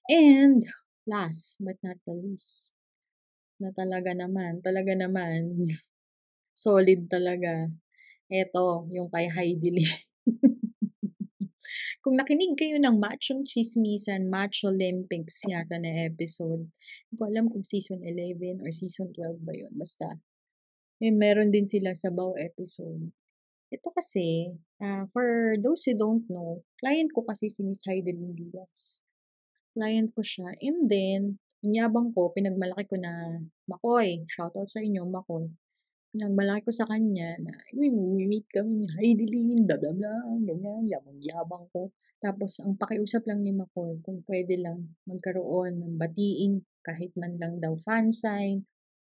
And, 0.07 0.63
last 1.03 1.59
but 1.59 1.75
not 1.83 1.99
the 2.07 2.15
least, 2.15 2.71
na 3.59 3.75
talaga 3.75 4.15
naman, 4.15 4.63
talaga 4.63 4.95
naman, 4.95 5.67
solid 6.55 7.11
talaga. 7.11 7.67
Ito, 8.31 8.87
yung 8.91 9.11
kay 9.11 9.27
Heidi 9.27 9.69
Lee. 9.71 9.91
Kung 12.03 12.19
nakinig 12.19 12.59
kayo 12.59 12.75
ng 12.83 12.99
Machong 12.99 13.47
Chismisan, 13.47 14.27
Match 14.27 14.67
Olympics 14.67 15.39
yata 15.47 15.79
na 15.79 16.03
episode, 16.03 16.67
hindi 17.07 17.15
ko 17.15 17.23
alam 17.31 17.47
kung 17.47 17.63
season 17.63 18.03
11 18.03 18.59
or 18.59 18.75
season 18.75 19.15
12 19.15 19.39
ba 19.39 19.55
yun. 19.55 19.71
Basta, 19.71 20.19
yun, 20.99 21.15
meron 21.15 21.55
din 21.55 21.63
sila 21.63 21.95
sa 21.95 22.11
Bao 22.11 22.35
episode. 22.35 23.07
Ito 23.71 23.87
kasi, 23.95 24.51
uh, 24.83 25.07
for 25.15 25.55
those 25.63 25.87
who 25.87 25.95
don't 25.95 26.27
know, 26.27 26.67
client 26.83 27.15
ko 27.15 27.23
kasi 27.23 27.47
si 27.47 27.63
Miss 27.63 27.87
Heidelin 27.87 28.35
Diaz. 28.35 28.99
Client 29.71 30.11
ko 30.11 30.27
siya. 30.27 30.59
And 30.59 30.91
then, 30.91 31.39
yabang 31.63 32.11
ko, 32.11 32.35
pinagmalaki 32.35 32.91
ko 32.91 32.99
na, 32.99 33.47
Makoy, 33.63 34.27
shoutout 34.27 34.67
sa 34.67 34.83
inyo, 34.83 35.07
Makoy 35.07 35.55
pinagmalaki 36.13 36.69
ko 36.69 36.71
sa 36.71 36.85
kanya 36.85 37.33
na, 37.41 37.57
uy, 37.73 37.89
meet 38.29 38.45
kami 38.53 38.85
ni 38.85 38.87
Heidelin, 38.93 39.65
bla 39.65 39.81
bla 39.81 39.89
bla, 39.97 40.13
ganyan, 40.45 40.85
yabang-yabang 40.85 41.65
ko. 41.73 41.89
Tapos, 42.21 42.61
ang 42.61 42.77
pakiusap 42.77 43.25
lang 43.25 43.41
ni 43.41 43.49
Makoy, 43.49 43.97
kung 44.05 44.21
pwede 44.29 44.61
lang 44.61 44.93
magkaroon 45.09 45.81
ng 45.81 45.97
batiin, 45.97 46.61
kahit 46.85 47.17
man 47.17 47.41
lang 47.41 47.57
daw 47.57 47.73
fan 47.81 48.13
sign, 48.13 48.61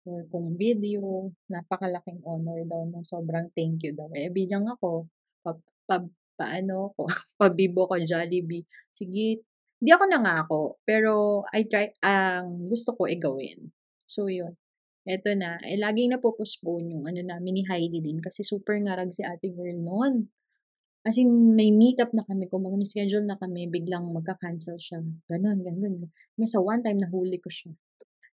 or 0.05 0.29
kung 0.29 0.53
video, 0.53 1.33
napakalaking 1.49 2.21
honor 2.21 2.61
daw 2.69 2.85
ng 2.85 3.01
sobrang 3.01 3.49
thank 3.57 3.81
you 3.81 3.97
daw. 3.97 4.07
Eh, 4.13 4.29
bilang 4.29 4.69
ako, 4.69 5.09
pa, 5.41 5.57
pa, 5.89 6.05
paano 6.37 6.93
ko, 6.93 7.09
pabibo 7.41 7.89
ko, 7.89 7.97
Jollibee, 7.97 8.61
sige, 8.93 9.41
di 9.81 9.89
ako 9.89 10.03
nangako, 10.05 10.61
pero 10.85 11.41
I 11.49 11.65
try, 11.65 11.97
ang 12.05 12.69
gusto 12.69 12.93
ko 12.93 13.09
i-gawin. 13.09 13.73
So, 14.05 14.29
yun 14.29 14.53
eto 15.07 15.33
na, 15.37 15.57
eh, 15.65 15.77
laging 15.79 16.13
napopostpone 16.17 16.93
yung 16.93 17.05
ano 17.09 17.21
namin 17.25 17.61
ni 17.61 17.63
Heidi 17.69 17.99
din 18.03 18.21
kasi 18.21 18.41
super 18.45 18.77
ngarag 18.77 19.11
si 19.15 19.21
ate 19.25 19.49
girl 19.53 19.75
noon. 19.77 20.29
As 21.07 21.17
in, 21.17 21.55
may 21.57 21.71
meetup 21.73 22.13
na 22.13 22.21
kami, 22.27 22.45
kung 22.51 22.65
mga 22.67 22.83
schedule 22.85 23.25
na 23.25 23.37
kami, 23.39 23.65
biglang 23.71 24.09
magka-cancel 24.13 24.77
siya. 24.77 25.01
Ganon, 25.31 25.63
ganon. 25.65 26.09
Nga 26.37 26.47
sa 26.49 26.59
one 26.61 26.83
time, 26.85 26.99
nahuli 27.01 27.41
ko 27.41 27.49
siya. 27.49 27.73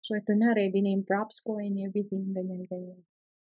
So, 0.04 0.16
ito 0.16 0.32
na, 0.36 0.52
ready 0.56 0.80
na 0.84 0.94
yung 0.96 1.04
props 1.08 1.40
ko 1.44 1.58
and 1.60 1.76
everything, 1.80 2.32
ganyan, 2.36 2.64
ganyan. 2.70 3.00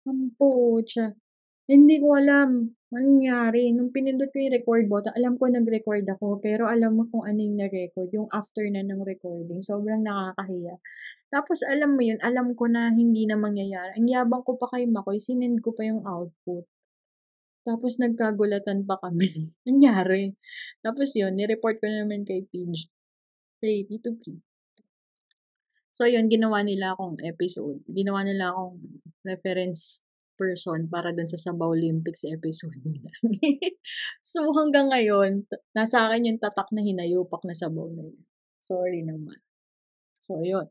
Ampo, 0.08 0.80
siya. 0.84 1.16
Hindi 1.64 1.97
ko 1.97 2.12
alam. 2.21 2.76
Nangyari. 2.92 3.73
Nung 3.73 3.90
pinindot 3.90 4.28
ko 4.30 4.37
yung 4.38 4.54
record 4.54 4.85
button, 4.87 5.16
alam 5.16 5.35
ko 5.40 5.49
nag-record 5.49 6.04
ako, 6.06 6.38
pero 6.38 6.68
alam 6.68 6.94
mo 6.94 7.09
kung 7.09 7.25
ano 7.25 7.40
yung 7.40 7.59
na-record, 7.59 8.12
yung 8.14 8.28
after 8.30 8.62
na 8.68 8.85
ng 8.85 9.02
recording. 9.02 9.64
Sobrang 9.64 10.04
nakakahiya. 10.04 10.76
Tapos 11.33 11.64
alam 11.66 11.97
mo 11.97 12.02
yun, 12.04 12.21
alam 12.23 12.52
ko 12.54 12.68
na 12.68 12.92
hindi 12.92 13.25
na 13.26 13.35
mangyayari. 13.40 13.97
Ang 13.99 14.06
yabang 14.12 14.44
ko 14.44 14.61
pa 14.61 14.71
kay 14.71 14.87
Makoy, 14.87 15.18
sinend 15.18 15.64
ko 15.64 15.73
pa 15.75 15.83
yung 15.88 16.04
output. 16.04 16.68
Tapos 17.64 17.97
nagkagulatan 17.97 18.85
pa 18.85 19.00
kami. 19.00 19.50
Nangyari. 19.66 20.37
Tapos 20.85 21.16
yun, 21.16 21.33
nireport 21.33 21.80
ko 21.80 21.88
naman 21.88 22.28
kay 22.28 22.44
Pidge. 22.44 22.92
Kay 23.64 23.88
Tito 23.88 24.12
P. 24.21 24.37
So 25.97 26.04
yun, 26.04 26.28
ginawa 26.28 26.61
nila 26.61 26.92
akong 26.92 27.18
episode. 27.25 27.80
Ginawa 27.88 28.21
nila 28.23 28.52
akong 28.52 29.00
reference 29.25 30.03
person 30.35 30.87
para 30.91 31.11
dun 31.14 31.26
sa 31.31 31.38
Sabaw 31.38 31.75
Olympics 31.75 32.26
episode 32.26 32.79
nila. 32.87 33.11
so 34.23 34.41
hanggang 34.55 34.91
ngayon, 34.93 35.47
nasa 35.76 36.07
akin 36.11 36.29
yung 36.35 36.41
tatak 36.43 36.69
na 36.75 36.83
hinayupak 36.83 37.43
na 37.47 37.55
sabaw 37.57 37.88
na 37.93 38.05
yun. 38.09 38.25
Sorry 38.64 39.03
naman. 39.07 39.38
So 40.25 40.41
yun. 40.45 40.69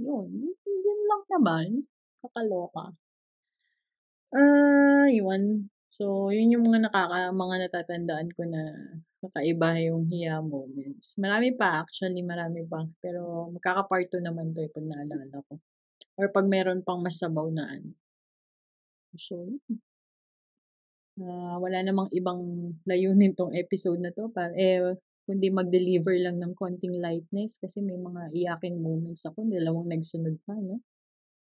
Yun, 0.00 0.28
yun 0.66 1.00
lang 1.10 1.22
naman. 1.32 1.68
Kakaloka. 2.24 2.94
Ah, 4.32 5.06
yun. 5.12 5.68
So, 5.92 6.32
yun 6.32 6.52
yung 6.56 6.64
mga 6.72 6.88
nakaka 6.88 7.28
mga 7.36 7.56
natatandaan 7.68 8.28
ko 8.32 8.42
na 8.48 8.62
kakaiba 9.20 9.76
yung 9.84 10.08
hiya 10.08 10.40
moments. 10.40 11.12
Marami 11.20 11.52
pa 11.52 11.84
actually, 11.84 12.24
marami 12.24 12.64
pa. 12.64 12.80
Pero 13.04 13.52
magkaka-part 13.52 14.08
2 14.08 14.24
naman 14.24 14.56
'to, 14.56 14.64
eh, 14.64 14.72
'pag 14.72 14.86
naalala 14.88 15.36
ko. 15.46 15.60
Or 16.20 16.26
'pag 16.32 16.46
meron 16.48 16.80
pang 16.86 17.04
masabaw 17.04 17.48
na 17.52 17.64
ano. 17.76 17.92
So, 19.18 19.44
yun. 19.68 19.82
Ah, 21.20 21.60
wala 21.60 21.84
namang 21.84 22.08
ibang 22.16 22.40
layunin 22.88 23.36
'tong 23.36 23.52
episode 23.52 24.00
na 24.00 24.08
'to 24.16 24.32
para 24.32 24.56
eh 24.56 24.80
kundi 25.28 25.52
mag-deliver 25.52 26.16
lang 26.16 26.40
ng 26.40 26.56
konting 26.56 26.96
lightness 27.04 27.60
kasi 27.60 27.84
may 27.84 28.00
mga 28.00 28.32
iyakin 28.32 28.80
moments 28.80 29.22
ako, 29.28 29.44
dalawang 29.46 29.86
nagsunod 29.92 30.40
pa, 30.48 30.56
no? 30.56 30.80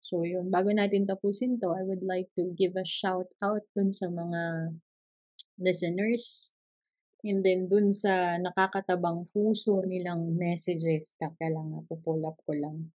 So, 0.01 0.24
yun. 0.28 0.50
Bago 0.54 0.72
natin 0.74 1.06
tapusin 1.10 1.60
to, 1.62 1.72
I 1.75 1.84
would 1.88 2.01
like 2.06 2.30
to 2.39 2.51
give 2.58 2.75
a 2.80 2.86
shout 2.88 3.30
out 3.44 3.63
dun 3.78 3.92
sa 3.96 4.08
mga 4.12 4.74
listeners. 5.62 6.51
And 7.28 7.42
then, 7.46 7.68
dun 7.72 7.92
sa 7.96 8.38
nakakatabang 8.42 9.30
puso 9.34 9.82
nilang 9.88 10.36
messages. 10.39 11.16
Taka 11.20 11.50
lang, 11.54 11.84
pull 12.04 12.22
up 12.28 12.38
ko 12.48 12.54
lang. 12.58 12.92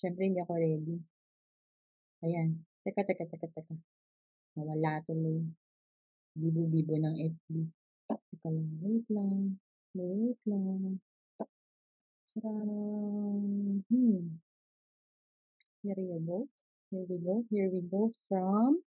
Siyempre, 0.00 0.28
hindi 0.30 0.40
ako 0.44 0.54
ready. 0.58 0.98
Ayan. 2.22 2.64
Teka, 2.82 3.02
teka, 3.02 3.24
teka, 3.26 3.48
teka. 3.50 3.74
Nawala 4.54 5.02
tuloy. 5.06 5.42
Bibo-bibo 6.38 6.94
ng 6.94 7.16
FB. 7.18 7.54
Teka 8.06 8.48
lang, 8.54 8.70
wait 8.82 9.06
lang. 9.10 9.58
Wait 9.98 10.40
lang. 10.46 11.02
Sarang, 12.28 13.82
hmm. 13.90 14.38
Here 15.82 15.96
we 15.96 16.18
go. 16.22 16.46
Here 16.90 17.06
we 17.08 17.16
go. 17.18 17.44
Here 17.50 17.68
we 17.72 17.80
go 17.82 18.12
from 18.28 18.82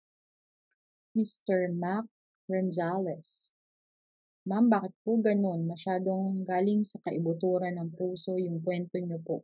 Mr. 1.15 1.71
Mac 1.71 2.05
Gonzales. 2.45 3.51
Ma'am, 4.47 4.71
bakit 4.71 4.95
po 5.03 5.19
ganun? 5.19 5.67
Masyadong 5.67 6.47
galing 6.47 6.87
sa 6.87 7.03
kaibuturan 7.03 7.75
ng 7.75 7.91
puso 7.91 8.39
yung 8.39 8.63
kwento 8.63 8.95
niyo 8.95 9.19
po. 9.19 9.43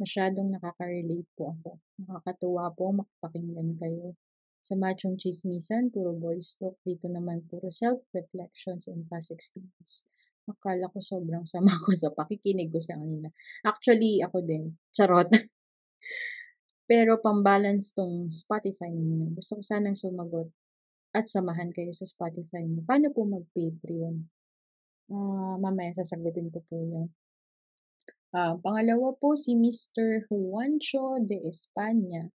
Masyadong 0.00 0.56
nakaka-relate 0.56 1.28
po 1.36 1.52
ako. 1.52 1.76
Nakakatuwa 2.00 2.72
po 2.72 3.04
makapakinggan 3.04 3.76
kayo. 3.76 4.16
Sa 4.64 4.72
machong 4.72 5.20
chismisan, 5.20 5.92
puro 5.92 6.16
boys 6.16 6.56
talk. 6.56 6.80
Dito 6.80 7.04
naman 7.12 7.44
puro 7.44 7.68
self-reflections 7.68 8.88
and 8.88 9.04
past 9.12 9.28
experience. 9.28 10.08
Akala 10.48 10.88
ko 10.88 11.04
sobrang 11.04 11.44
sama 11.44 11.76
ko 11.84 11.92
sa 11.92 12.08
pakikinig 12.16 12.72
ko 12.72 12.80
sa 12.80 12.96
kanina. 12.96 13.28
Actually, 13.60 14.24
ako 14.24 14.40
din. 14.40 14.80
Charot. 14.96 15.28
Pero 16.90 17.20
pambalance 17.20 17.92
tong 17.92 18.32
Spotify 18.32 18.88
ninyo. 18.88 19.36
Gusto 19.36 19.60
ko 19.60 19.62
sanang 19.62 20.00
sumagot 20.00 20.48
at 21.12 21.28
samahan 21.28 21.76
kayo 21.76 21.92
sa 21.92 22.08
Spotify 22.08 22.64
niyo. 22.64 22.88
Paano 22.88 23.12
po 23.12 23.28
mag-Patreon? 23.28 24.16
Uh, 25.12 25.60
mamaya 25.60 25.92
sasagutin 25.92 26.48
ko 26.48 26.64
po 26.66 26.80
yan. 26.80 27.12
Uh, 28.30 28.54
pangalawa 28.62 29.10
po 29.18 29.34
si 29.34 29.58
Mr. 29.58 30.30
Juancho 30.30 31.18
de 31.18 31.42
España. 31.50 32.30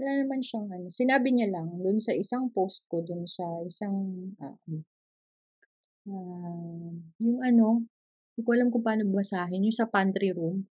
Wala 0.00 0.24
naman 0.24 0.40
siyang 0.40 0.72
ano. 0.72 0.88
Sinabi 0.88 1.36
niya 1.36 1.52
lang 1.52 1.68
dun 1.84 2.00
sa 2.00 2.16
isang 2.16 2.48
post 2.48 2.88
ko, 2.88 3.04
dun 3.04 3.28
sa 3.28 3.44
isang 3.60 4.32
uh, 4.40 4.56
uh, 6.08 6.90
yung 7.20 7.40
ano, 7.44 7.84
Hindi 8.34 8.40
ko 8.42 8.50
alam 8.50 8.68
kung 8.74 8.82
paano 8.82 9.06
basahin, 9.14 9.62
yung 9.62 9.78
sa 9.78 9.86
pantry 9.86 10.34
room. 10.34 10.66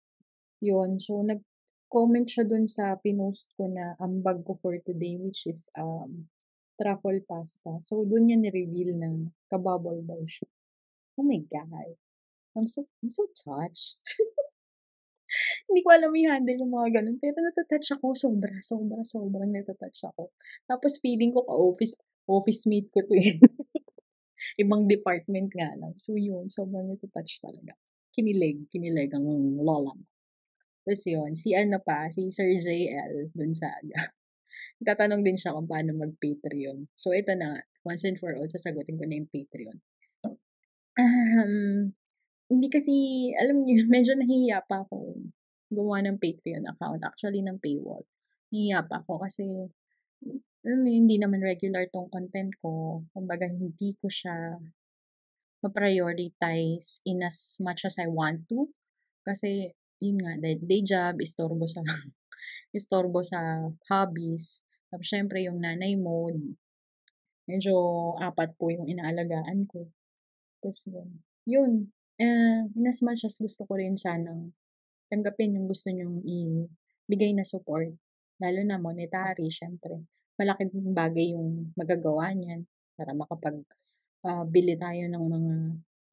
Yun, 0.66 0.98
so 0.98 1.22
nag-comment 1.22 2.26
siya 2.26 2.42
dun 2.42 2.66
sa 2.66 2.98
pinost 2.98 3.54
ko 3.54 3.70
na 3.70 3.94
ambag 4.02 4.42
ko 4.42 4.58
for 4.58 4.74
today, 4.82 5.22
which 5.22 5.46
is 5.46 5.70
um, 5.78 6.26
truffle 6.82 7.22
pasta. 7.30 7.78
So, 7.86 8.02
dun 8.02 8.34
niya 8.34 8.42
ni-reveal 8.42 8.98
na 8.98 9.14
kabubble 9.46 10.02
daw 10.02 10.18
siya. 10.26 10.50
Oh 11.22 11.26
my 11.28 11.38
God. 11.54 11.94
I'm 12.58 12.66
so, 12.66 12.90
I'm 13.06 13.14
so 13.14 13.30
touched. 13.38 14.02
Hindi 15.72 15.88
ko 15.88 15.90
alam 15.96 16.12
i-handle 16.12 16.60
yung 16.60 16.76
mga 16.76 17.00
ganun. 17.00 17.16
Pero 17.16 17.40
natatouch 17.40 17.96
ako. 17.96 18.12
Sobra, 18.12 18.52
sobra, 18.60 19.00
sobrang 19.08 19.56
natatouch 19.56 20.04
ako. 20.12 20.36
Tapos 20.68 21.00
feeling 21.00 21.32
ko 21.32 21.48
ka-office, 21.48 21.96
office 22.28 22.68
mate 22.68 22.92
ko 22.92 23.00
to 23.08 23.16
eh. 23.16 23.40
Ibang 24.62 24.92
department 24.92 25.48
nga 25.56 25.72
lang. 25.80 25.96
So 25.96 26.20
yun, 26.20 26.52
sobrang 26.52 26.92
natatouch 26.92 27.40
talaga. 27.40 27.72
Kinilig, 28.12 28.68
kinilig 28.68 29.16
ang 29.16 29.24
lola 29.64 29.96
mo. 29.96 30.04
Tapos 30.84 31.08
yun, 31.08 31.40
si 31.40 31.56
ano 31.56 31.80
pa, 31.80 32.12
si 32.12 32.28
Sir 32.28 32.52
JL 32.60 33.32
dun 33.32 33.56
sa 33.56 33.72
aga. 33.72 34.12
Tatanong 34.92 35.24
din 35.24 35.40
siya 35.40 35.56
kung 35.56 35.72
paano 35.72 35.96
mag-Patreon. 35.96 36.92
So 37.00 37.16
ito 37.16 37.32
na 37.32 37.64
once 37.88 38.04
and 38.04 38.20
for 38.20 38.36
all, 38.36 38.52
sasagutin 38.52 39.00
ko 39.00 39.08
na 39.08 39.24
yung 39.24 39.32
Patreon. 39.32 39.80
Um, 41.00 41.96
hindi 42.52 42.68
kasi, 42.68 42.92
alam 43.40 43.64
niyo, 43.64 43.88
medyo 43.96 44.20
nahihiya 44.20 44.68
pa 44.68 44.84
ako 44.84 45.16
gumawa 45.72 46.04
ng 46.04 46.20
Patreon 46.20 46.68
account, 46.68 47.02
actually 47.08 47.40
ng 47.40 47.58
paywall. 47.64 48.04
Nahihiya 48.52 48.84
pa 48.84 49.00
ako 49.00 49.24
kasi, 49.24 49.48
mo, 50.68 50.88
hindi 50.92 51.16
naman 51.16 51.40
regular 51.40 51.88
tong 51.90 52.12
content 52.12 52.52
ko. 52.60 53.02
Kumbaga, 53.16 53.48
hindi 53.48 53.96
ko 53.98 54.12
siya 54.12 54.60
ma-prioritize 55.64 57.00
in 57.08 57.24
as 57.24 57.56
much 57.64 57.88
as 57.88 57.96
I 57.96 58.12
want 58.12 58.46
to. 58.52 58.68
Kasi, 59.24 59.72
yun 60.04 60.20
nga, 60.20 60.36
day, 60.42 60.82
job, 60.84 61.24
istorbo 61.24 61.64
sa, 61.64 61.82
istorbo 62.78 63.24
sa 63.24 63.72
hobbies. 63.88 64.60
Tapos, 64.92 65.08
syempre, 65.08 65.48
yung 65.48 65.64
nanay 65.64 65.96
mode, 65.96 66.60
medyo 67.48 67.74
apat 68.20 68.60
po 68.60 68.70
yung 68.74 68.92
inaalagaan 68.92 69.64
ko. 69.72 69.88
Tapos, 70.60 70.84
yun. 70.90 71.10
Yun, 71.48 71.72
uh, 72.22 72.62
in 72.70 72.86
as 72.86 73.02
much 73.02 73.26
as 73.26 73.40
gusto 73.42 73.66
ko 73.66 73.80
rin 73.80 73.98
sanang 73.98 74.54
tanggapin 75.12 75.60
yung 75.60 75.68
gusto 75.68 75.92
nyong 75.92 76.24
ibigay 76.24 77.36
na 77.36 77.44
support, 77.44 77.92
lalo 78.40 78.60
na 78.64 78.80
monetary, 78.80 79.52
syempre. 79.52 80.00
Malaking 80.40 80.96
bagay 80.96 81.36
yung 81.36 81.76
magagawa 81.76 82.32
niyan 82.32 82.64
para 82.96 83.12
makapag 83.12 83.60
uh, 84.24 84.48
bili 84.48 84.80
tayo 84.80 85.04
ng 85.12 85.26
mga 85.28 85.54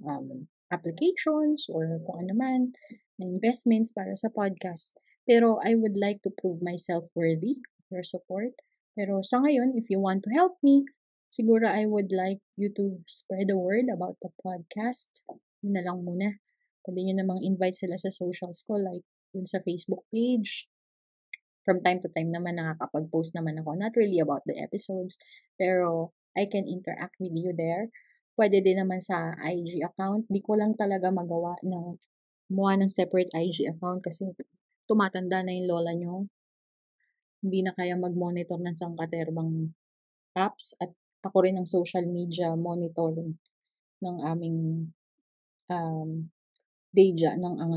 um, 0.04 0.28
applications 0.68 1.70
or 1.70 2.02
kung 2.04 2.26
ano 2.26 2.34
man, 2.34 2.60
na 3.16 3.24
investments 3.24 3.94
para 3.94 4.12
sa 4.18 4.28
podcast. 4.28 4.92
Pero 5.24 5.60
I 5.60 5.76
would 5.76 5.96
like 5.96 6.24
to 6.24 6.32
prove 6.32 6.60
myself 6.64 7.08
worthy 7.14 7.60
of 7.60 7.84
your 7.92 8.04
support. 8.04 8.56
Pero 8.96 9.20
sa 9.22 9.44
ngayon, 9.44 9.76
if 9.76 9.88
you 9.92 10.00
want 10.00 10.24
to 10.24 10.30
help 10.32 10.56
me, 10.64 10.84
siguro 11.28 11.68
I 11.68 11.84
would 11.84 12.10
like 12.10 12.40
you 12.56 12.72
to 12.74 13.04
spread 13.06 13.52
the 13.52 13.60
word 13.60 13.92
about 13.92 14.16
the 14.24 14.32
podcast. 14.40 15.22
Yun 15.60 15.76
na 15.76 15.84
lang 15.84 16.02
muna. 16.02 16.40
Pwede 16.88 17.04
nyo 17.04 17.21
namang 17.21 17.45
invite 17.45 17.76
sila 17.76 18.00
sa 18.00 18.09
socials 18.09 18.64
ko, 18.64 18.80
like 18.80 19.04
dun 19.37 19.45
sa 19.45 19.61
Facebook 19.61 20.09
page. 20.09 20.64
From 21.68 21.85
time 21.85 22.00
to 22.00 22.09
time 22.09 22.33
naman 22.33 22.57
nakakapag-post 22.57 23.37
naman 23.37 23.61
ako. 23.61 23.76
Not 23.76 23.92
really 23.92 24.25
about 24.25 24.40
the 24.49 24.57
episodes, 24.57 25.21
pero 25.61 26.16
I 26.33 26.49
can 26.49 26.64
interact 26.64 27.21
with 27.21 27.37
you 27.37 27.52
there. 27.52 27.92
Pwede 28.40 28.64
din 28.64 28.80
naman 28.80 29.04
sa 29.04 29.37
IG 29.37 29.85
account. 29.85 30.33
Di 30.33 30.40
ko 30.40 30.57
lang 30.57 30.81
talaga 30.81 31.12
magawa 31.12 31.61
ng 31.61 32.01
gumawa 32.48 32.81
ng 32.81 32.88
separate 32.88 33.29
IG 33.37 33.68
account 33.68 34.01
kasi 34.01 34.33
tumatanda 34.88 35.44
na 35.44 35.53
yung 35.53 35.68
lola 35.68 35.92
nyo. 35.92 36.24
Hindi 37.44 37.68
na 37.68 37.77
kaya 37.77 38.01
mag-monitor 38.01 38.57
ng 38.57 38.72
sangkaterbang 38.72 39.77
apps 40.33 40.72
at 40.81 40.88
ako 41.20 41.44
rin 41.44 41.61
ang 41.61 41.68
social 41.68 42.09
media 42.09 42.57
monitoring 42.57 43.37
ng 44.01 44.16
aming 44.24 44.88
um, 45.68 46.33
job, 46.94 47.37
ng 47.37 47.57
ang 47.61 47.77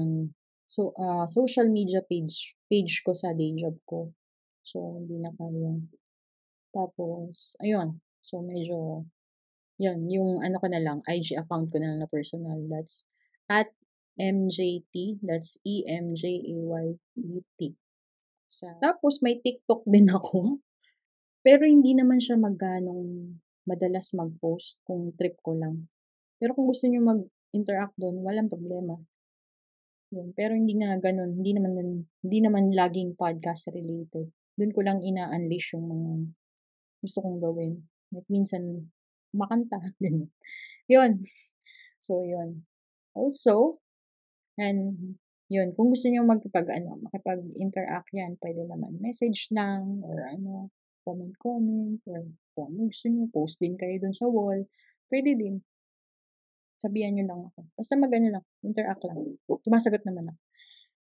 so, 0.67 0.95
uh, 0.95 1.27
social 1.27 1.67
media 1.67 1.99
page, 2.05 2.55
page 2.71 3.03
ko 3.03 3.11
sa 3.11 3.35
day 3.35 3.51
job 3.59 3.75
ko. 3.83 4.15
So, 4.63 5.01
hindi 5.03 5.19
na 5.19 5.33
kaya. 5.35 5.83
Tapos, 6.71 7.59
ayun. 7.59 7.99
So, 8.23 8.39
medyo, 8.39 9.03
yun, 9.81 10.07
yung 10.07 10.39
ano 10.39 10.55
ko 10.61 10.67
na 10.71 10.79
lang, 10.79 11.03
IG 11.09 11.35
account 11.35 11.73
ko 11.73 11.77
na 11.81 11.91
lang 11.91 11.99
na 12.05 12.09
personal. 12.09 12.61
That's 12.71 13.03
at 13.51 13.73
MJT. 14.15 15.19
That's 15.25 15.59
E-M-J-A-Y-T. 15.67 17.59
Sa, 18.47 18.67
tapos, 18.79 19.19
may 19.19 19.43
TikTok 19.43 19.83
din 19.83 20.07
ako. 20.07 20.63
Pero, 21.43 21.67
hindi 21.67 21.97
naman 21.97 22.21
siya 22.23 22.39
magganong 22.39 23.41
madalas 23.65 24.13
mag-post 24.15 24.79
kung 24.85 25.13
trip 25.17 25.37
ko 25.41 25.57
lang. 25.57 25.89
Pero 26.41 26.57
kung 26.57 26.65
gusto 26.65 26.89
niyo 26.89 27.05
mag-interact 27.51 27.99
doon, 27.99 28.23
walang 28.23 28.47
problema. 28.47 28.95
Yun. 30.11 30.31
Pero 30.35 30.55
hindi 30.55 30.79
nga 30.79 30.95
ganun. 30.99 31.35
Hindi 31.39 31.51
naman, 31.55 31.73
hindi 32.23 32.39
naman 32.39 32.71
laging 32.71 33.19
podcast 33.19 33.67
related. 33.71 34.31
Doon 34.55 34.71
ko 34.71 34.79
lang 34.83 35.03
ina-unleash 35.03 35.75
yung 35.75 35.87
mga 35.87 36.11
gusto 37.03 37.17
kong 37.19 37.39
gawin. 37.43 37.73
Like, 38.11 38.27
minsan, 38.31 38.91
makanta. 39.35 39.79
Ganun. 40.03 40.31
yun. 40.87 41.11
So, 41.99 42.23
yun. 42.23 42.63
Also, 43.15 43.79
and 44.59 45.15
yun, 45.51 45.75
kung 45.75 45.91
gusto 45.91 46.07
niyo 46.07 46.23
magkipag, 46.23 46.67
ano, 46.71 46.99
makipag-interact 47.07 48.11
yan, 48.15 48.39
pwede 48.39 48.63
naman 48.67 48.95
message 49.03 49.51
lang, 49.51 49.99
or 50.03 50.23
ano, 50.27 50.71
comment-comment, 51.03 51.99
or 52.07 52.23
kung 52.55 52.71
ano 52.71 52.87
gusto 52.87 53.07
niyo, 53.11 53.27
post 53.31 53.59
din 53.59 53.75
kayo 53.75 53.95
dun 53.99 54.15
sa 54.15 54.27
wall. 54.27 54.63
Pwede 55.11 55.35
din. 55.35 55.59
Sabihan 56.81 57.13
nyo 57.13 57.25
lang 57.29 57.41
ako. 57.53 57.69
Basta 57.77 57.93
mag-ano 57.93 58.27
lang, 58.33 58.45
interact 58.65 59.05
lang. 59.05 59.37
Sumasagot 59.45 60.01
naman 60.01 60.33
ako. 60.33 60.39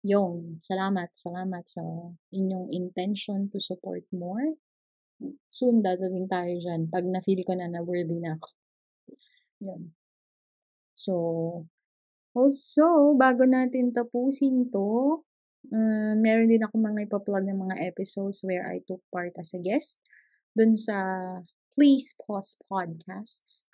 Yung, 0.10 0.58
salamat, 0.58 1.13
salamat 1.13 1.63
sa 1.70 1.86
inyong 2.34 2.74
intention 2.74 3.46
to 3.54 3.62
support 3.62 4.02
more. 4.10 4.58
Soon, 5.50 5.86
dadating 5.86 6.26
tayo 6.26 6.50
dyan 6.58 6.90
pag 6.90 7.06
na-feel 7.06 7.46
ko 7.46 7.54
na 7.54 7.70
na 7.70 7.86
worthy 7.86 8.18
na 8.18 8.42
ako. 8.42 8.50
Yun. 9.62 9.82
So, 10.98 11.13
also, 12.34 13.13
bago 13.13 13.46
natin 13.46 13.94
tapusin 13.94 14.74
to, 14.74 15.22
uh, 15.70 16.13
meron 16.18 16.50
din 16.50 16.66
ako 16.66 16.74
mga 16.82 17.06
ipa-plug 17.06 17.46
ng 17.46 17.60
mga 17.70 17.76
episodes 17.86 18.42
where 18.42 18.66
I 18.66 18.82
took 18.82 19.06
part 19.13 19.38
as 19.38 19.54
a 19.54 19.62
guest 19.62 20.02
dun 20.58 20.74
sa 20.74 20.98
Please 21.78 22.18
Pause 22.18 22.58
Podcasts 22.66 23.66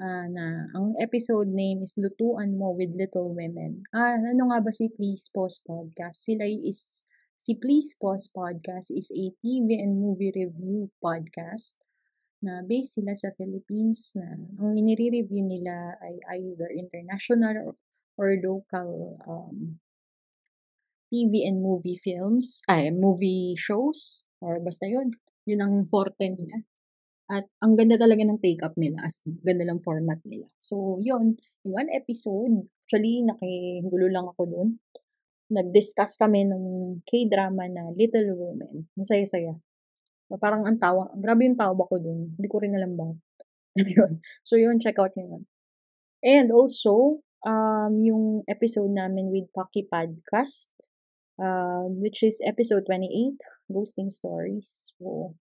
uh, 0.00 0.26
na 0.28 0.68
ang 0.76 0.96
episode 1.00 1.48
name 1.48 1.80
is 1.80 1.96
Lutuan 1.96 2.56
Mo 2.56 2.72
with 2.76 2.92
Little 2.96 3.32
Women. 3.32 3.84
Ah, 3.92 4.20
ano 4.20 4.52
nga 4.52 4.60
ba 4.60 4.72
si 4.72 4.92
Please 4.92 5.28
Pause 5.32 5.60
Podcast? 5.64 6.24
Sila 6.24 6.44
is 6.44 7.04
si 7.36 7.56
Please 7.56 7.96
Pause 7.96 8.28
Podcast 8.32 8.92
is 8.92 9.08
a 9.12 9.32
TV 9.40 9.80
and 9.80 10.00
movie 10.00 10.32
review 10.32 10.92
podcast 11.00 11.80
na 12.44 12.60
based 12.60 13.00
sila 13.00 13.16
sa 13.16 13.32
Philippines 13.32 14.12
na 14.12 14.36
ang 14.60 14.76
inire-review 14.76 15.44
nila 15.44 15.96
ay 16.04 16.20
either 16.40 16.68
international 16.68 17.56
or, 17.56 17.72
or 18.20 18.28
local 18.36 19.16
um, 19.24 19.80
TV 21.08 21.46
and 21.46 21.62
movie 21.62 21.96
films, 22.02 22.60
ay, 22.66 22.90
movie 22.90 23.54
shows, 23.54 24.26
or 24.42 24.58
basta 24.58 24.90
yun. 24.90 25.14
Yun 25.46 25.62
ang 25.62 25.74
forte 25.86 26.26
nila. 26.26 26.66
At 27.26 27.50
ang 27.58 27.74
ganda 27.74 27.98
talaga 27.98 28.22
ng 28.22 28.38
take-up 28.38 28.78
nila, 28.78 29.02
as 29.02 29.18
ganda 29.42 29.66
lang 29.66 29.82
format 29.82 30.22
nila. 30.22 30.46
So, 30.62 31.02
yun, 31.02 31.34
in 31.66 31.70
one 31.74 31.90
episode, 31.90 32.70
actually, 32.86 33.26
nakigulo 33.26 34.06
lang 34.06 34.30
ako 34.30 34.42
dun. 34.46 34.68
Nag-discuss 35.50 36.14
kami 36.18 36.46
ng 36.46 36.64
K-drama 37.02 37.66
na 37.66 37.90
Little 37.94 38.34
Women. 38.38 38.86
Masaya-saya. 38.94 39.58
Parang 40.38 40.66
ang 40.66 40.78
tawa, 40.78 41.10
grabe 41.18 41.50
yung 41.50 41.58
tawa 41.58 41.82
ko 41.86 41.98
dun. 41.98 42.34
Hindi 42.34 42.48
ko 42.50 42.58
rin 42.62 42.74
alam 42.78 42.94
ba. 42.94 43.10
So, 44.48 44.56
yun, 44.56 44.78
check 44.78 44.98
out 45.02 45.12
nyo 45.18 45.36
yun. 45.36 45.42
And 46.22 46.48
also, 46.54 47.22
um, 47.46 48.02
yung 48.02 48.24
episode 48.50 48.90
namin 48.90 49.30
with 49.30 49.50
Paki 49.54 49.86
Podcast, 49.90 50.70
uh, 51.38 51.86
which 51.90 52.22
is 52.22 52.42
episode 52.42 52.86
28, 52.86 53.38
Ghosting 53.70 54.10
Stories. 54.10 54.94
So, 54.98 55.34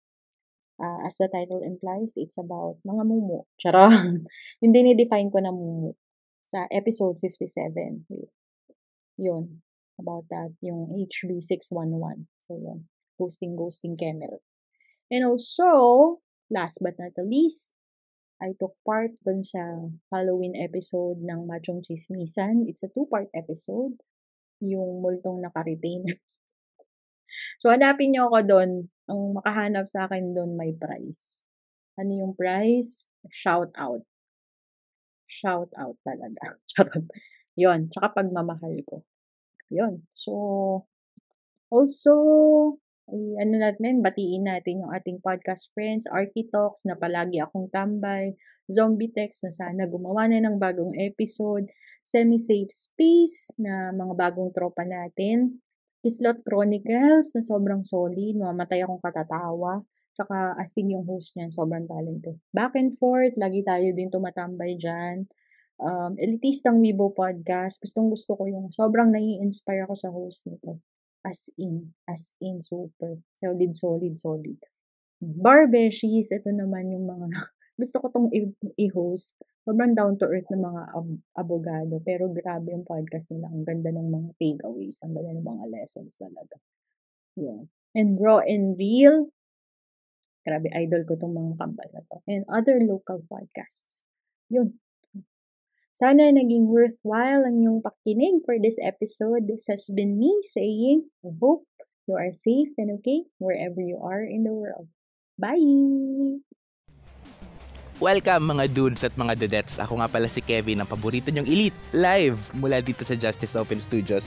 uh, 0.83 1.07
as 1.07 1.15
the 1.17 1.31
title 1.31 1.63
implies, 1.63 2.19
it's 2.19 2.37
about 2.37 2.83
mga 2.83 3.07
mumu. 3.07 3.47
Charot. 3.57 4.27
yung 4.63 4.75
dinidefine 4.75 5.31
ko 5.31 5.39
na 5.39 5.55
mumu 5.55 5.95
sa 6.43 6.67
episode 6.75 7.23
57. 7.23 8.03
Yun. 9.23 9.63
About 9.97 10.27
that. 10.29 10.51
Yung 10.61 10.91
HB611. 10.91 12.27
So, 12.43 12.59
yun. 12.59 12.91
Ghosting, 13.15 13.55
ghosting 13.55 13.95
camel. 13.95 14.43
And 15.07 15.23
also, 15.23 16.19
last 16.51 16.83
but 16.83 16.99
not 16.99 17.15
the 17.15 17.23
least, 17.23 17.71
I 18.43 18.59
took 18.59 18.75
part 18.83 19.15
dun 19.23 19.47
sa 19.47 19.63
Halloween 20.11 20.59
episode 20.59 21.23
ng 21.23 21.47
Machong 21.47 21.87
Chismisan. 21.87 22.67
It's 22.67 22.83
a 22.83 22.91
two-part 22.91 23.31
episode. 23.31 23.95
Yung 24.59 24.99
multong 24.99 25.39
naka-retain. 25.39 26.11
so, 27.63 27.71
hanapin 27.71 28.11
nyo 28.11 28.27
ako 28.27 28.39
doon. 28.43 28.71
Ang 29.07 29.39
makahanap 29.39 29.87
sa 29.87 30.11
akin 30.11 30.35
doon 30.35 30.59
may 30.59 30.75
prize. 30.75 31.47
Ano 31.95 32.11
yung 32.11 32.35
prize? 32.35 33.07
Shout 33.31 33.71
out. 33.79 34.03
Shout 35.31 35.71
out 35.79 35.95
talaga. 36.03 36.59
Charot. 36.75 37.07
Yun. 37.55 37.87
Tsaka 37.95 38.19
pagmamahal 38.19 38.83
ko. 38.83 39.07
Yun. 39.71 40.05
So, 40.13 40.33
also, 41.71 42.15
ay, 43.13 43.45
ano 43.45 43.55
natin, 43.61 44.05
batiin 44.05 44.47
natin 44.47 44.85
yung 44.85 44.93
ating 44.93 45.21
podcast 45.21 45.73
friends, 45.75 46.09
Architox, 46.09 46.87
na 46.87 46.95
palagi 46.95 47.41
akong 47.43 47.69
tambay, 47.73 48.37
Zombie 48.71 49.11
Text, 49.11 49.45
na 49.45 49.53
sana 49.53 49.85
gumawa 49.91 50.29
na 50.29 50.41
ng 50.41 50.57
bagong 50.57 50.95
episode, 50.97 51.69
Semi-Safe 52.07 52.71
Space, 52.71 53.53
na 53.59 53.91
mga 53.91 54.15
bagong 54.17 54.55
tropa 54.55 54.87
natin, 54.87 55.61
Kislot 56.03 56.43
Chronicles, 56.43 57.31
na 57.31 57.43
sobrang 57.47 57.87
solid, 57.87 58.35
mamatay 58.35 58.83
akong 58.83 58.99
katatawa, 58.99 59.87
tsaka 60.19 60.59
astig 60.59 60.91
yung 60.91 61.07
host 61.07 61.39
niyan, 61.39 61.55
sobrang 61.55 61.87
talented. 61.87 62.43
Back 62.51 62.75
and 62.75 62.93
forth, 62.99 63.39
lagi 63.39 63.63
tayo 63.63 63.95
din 63.95 64.11
tumatambay 64.11 64.75
dyan. 64.83 65.31
Um, 65.79 66.19
Elitistang 66.19 66.83
Weibo 66.83 67.15
Podcast, 67.15 67.79
gustong 67.79 68.11
gusto 68.11 68.35
ko 68.35 68.51
yung, 68.51 68.75
sobrang 68.75 69.15
nai-inspire 69.15 69.87
ako 69.87 69.95
sa 69.95 70.11
host 70.11 70.51
nito. 70.51 70.83
As 71.23 71.55
in, 71.55 71.95
as 72.11 72.35
in, 72.43 72.59
super. 72.59 73.23
Solid, 73.39 73.71
solid, 73.79 74.19
solid. 74.19 74.59
Barbeshies, 75.23 76.35
ito 76.35 76.51
naman 76.51 76.91
yung 76.91 77.07
mga, 77.07 77.31
gusto 77.83 77.99
ko 77.99 78.07
tong 78.15 78.29
i-host. 78.79 79.35
Sobrang 79.67 79.99
down 79.99 80.15
to 80.15 80.31
earth 80.31 80.47
ng 80.55 80.63
mga 80.63 80.83
ab- 80.95 81.23
abogado. 81.35 81.99
Pero 82.07 82.31
grabe 82.31 82.71
yung 82.71 82.87
podcast 82.87 83.35
nila. 83.35 83.51
Ang 83.51 83.67
ganda 83.67 83.91
ng 83.91 84.07
mga 84.07 84.31
takeaways. 84.39 85.03
Ang 85.03 85.19
ganda 85.19 85.35
ng 85.35 85.47
mga 85.47 85.65
lessons 85.75 86.15
talaga. 86.15 86.63
Yun. 87.35 87.67
And 87.99 88.23
raw 88.23 88.39
and 88.39 88.79
real. 88.79 89.35
Grabe, 90.47 90.71
idol 90.75 91.03
ko 91.07 91.19
tong 91.19 91.35
mga 91.35 91.59
kambal 91.59 91.91
na 91.91 92.03
to. 92.07 92.19
And 92.31 92.47
other 92.47 92.79
local 92.83 93.23
podcasts. 93.27 94.07
Yun. 94.51 94.79
Sana 95.95 96.35
naging 96.35 96.67
worthwhile 96.67 97.47
ang 97.47 97.63
iyong 97.63 97.79
pakinig 97.83 98.43
for 98.43 98.59
this 98.59 98.81
episode. 98.83 99.47
This 99.47 99.71
has 99.71 99.87
been 99.93 100.19
me 100.19 100.35
saying, 100.43 101.07
I 101.23 101.31
hope 101.39 101.69
you 102.11 102.19
are 102.19 102.35
safe 102.35 102.75
and 102.79 102.99
okay 102.99 103.29
wherever 103.39 103.79
you 103.79 104.03
are 104.03 104.25
in 104.25 104.43
the 104.43 104.55
world. 104.55 104.91
Bye! 105.39 106.43
Welcome 108.03 108.51
mga 108.51 108.75
dudes 108.75 109.07
at 109.07 109.15
mga 109.15 109.39
dudettes. 109.47 109.79
Ako 109.79 110.03
nga 110.03 110.11
pala 110.11 110.27
si 110.27 110.43
Kevin, 110.43 110.83
ang 110.83 110.91
paborito 110.91 111.31
niyong 111.31 111.47
elite, 111.47 111.79
live 111.95 112.35
mula 112.51 112.83
dito 112.83 113.07
sa 113.07 113.15
Justice 113.15 113.55
Open 113.55 113.79
Studios. 113.79 114.27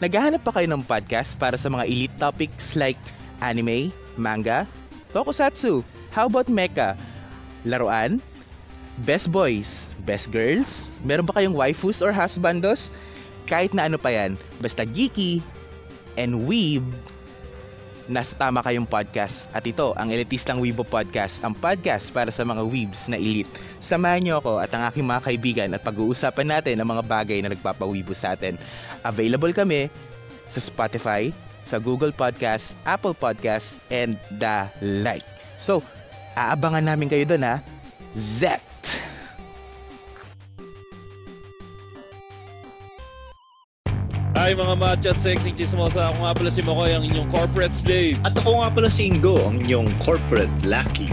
Naghahanap 0.00 0.40
pa 0.40 0.56
kayo 0.56 0.72
ng 0.72 0.80
podcast 0.88 1.36
para 1.36 1.60
sa 1.60 1.68
mga 1.68 1.84
elite 1.84 2.16
topics 2.16 2.72
like 2.80 2.96
anime, 3.44 3.92
manga, 4.16 4.64
tokusatsu, 5.12 5.84
how 6.16 6.32
about 6.32 6.48
mecha, 6.48 6.96
laruan, 7.68 8.24
Best 9.04 9.28
boys, 9.28 9.92
best 10.08 10.32
girls, 10.32 10.96
meron 11.04 11.28
ba 11.28 11.36
kayong 11.36 11.52
waifus 11.52 12.00
or 12.00 12.16
husbandos? 12.16 12.88
Kahit 13.44 13.76
na 13.76 13.84
ano 13.84 14.00
pa 14.00 14.16
yan, 14.16 14.40
basta 14.64 14.88
geeky 14.88 15.44
and 16.16 16.48
weeb, 16.48 16.88
nasa 18.10 18.34
tama 18.34 18.58
kayong 18.60 18.84
podcast. 18.84 19.46
At 19.54 19.62
ito, 19.62 19.94
ang 19.94 20.10
Elitistang 20.10 20.58
Weibo 20.58 20.82
Podcast, 20.82 21.40
ang 21.46 21.54
podcast 21.54 22.10
para 22.10 22.34
sa 22.34 22.42
mga 22.42 22.66
weebs 22.66 23.06
na 23.06 23.14
elite. 23.14 23.48
Samahan 23.78 24.20
niyo 24.20 24.42
ako 24.42 24.58
at 24.58 24.74
ang 24.74 24.82
aking 24.90 25.06
mga 25.06 25.22
kaibigan 25.22 25.70
at 25.70 25.86
pag-uusapan 25.86 26.58
natin 26.58 26.82
ang 26.82 26.90
mga 26.90 27.06
bagay 27.06 27.38
na 27.38 27.54
nagpapawibo 27.54 28.10
sa 28.10 28.34
atin. 28.34 28.58
Available 29.06 29.54
kami 29.54 29.86
sa 30.50 30.58
Spotify, 30.58 31.30
sa 31.62 31.78
Google 31.78 32.10
Podcast, 32.10 32.74
Apple 32.82 33.14
Podcast, 33.14 33.78
and 33.94 34.18
the 34.42 34.66
like. 34.82 35.24
So, 35.54 35.78
aabangan 36.34 36.90
namin 36.90 37.06
kayo 37.06 37.22
doon 37.24 37.46
ha. 37.46 37.56
Zet! 38.12 38.69
Hi 44.50 44.58
mga 44.58 44.82
macho 44.82 45.14
at 45.14 45.22
sexy 45.22 45.54
chismosa. 45.54 46.10
Ako 46.10 46.26
nga 46.26 46.34
pala 46.34 46.50
si 46.50 46.58
Makoy, 46.58 46.90
ang 46.90 47.06
inyong 47.06 47.30
corporate 47.30 47.70
slave. 47.70 48.18
At 48.26 48.34
ako 48.34 48.58
nga 48.58 48.74
pala 48.74 48.90
si 48.90 49.06
Ingo, 49.06 49.38
ang 49.46 49.62
inyong 49.62 49.86
corporate 50.02 50.50
lucky. 50.66 51.06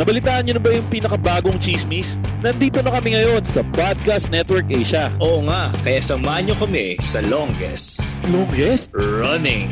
Nabalitaan 0.00 0.48
niyo 0.48 0.56
na 0.56 0.64
ba 0.64 0.72
yung 0.72 0.88
pinakabagong 0.88 1.60
chismis? 1.60 2.16
Nandito 2.40 2.80
na 2.80 2.88
kami 2.88 3.12
ngayon 3.12 3.44
sa 3.44 3.60
Podcast 3.76 4.32
Network 4.32 4.72
Asia. 4.72 5.12
Oo 5.20 5.44
nga, 5.44 5.68
kaya 5.84 6.00
samahan 6.00 6.48
nyo 6.48 6.56
kami 6.56 6.96
sa 7.04 7.20
longest 7.28 8.00
Longest? 8.32 8.88
running 8.96 9.68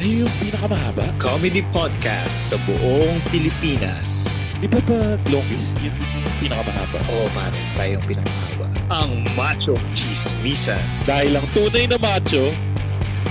Ay, 0.00 0.24
yung 0.24 0.32
pinakamahaba? 0.40 1.12
comedy 1.20 1.60
podcast 1.76 2.32
sa 2.32 2.56
buong 2.64 3.20
Pilipinas. 3.28 4.39
Di 4.60 4.68
ba 4.68 4.76
pag 4.84 5.16
longest, 5.32 5.72
yun 5.80 5.88
yung 5.96 6.36
pinakamahaba? 6.36 7.00
Oo 7.08 7.24
pare, 7.32 7.56
tayong 7.80 8.04
pinamahaba. 8.04 8.68
Ang 8.92 9.24
Macho 9.32 9.72
Chismisa. 9.96 10.76
Dahil 11.08 11.40
ang 11.40 11.48
tunay 11.56 11.88
na 11.88 11.96
macho, 11.96 12.52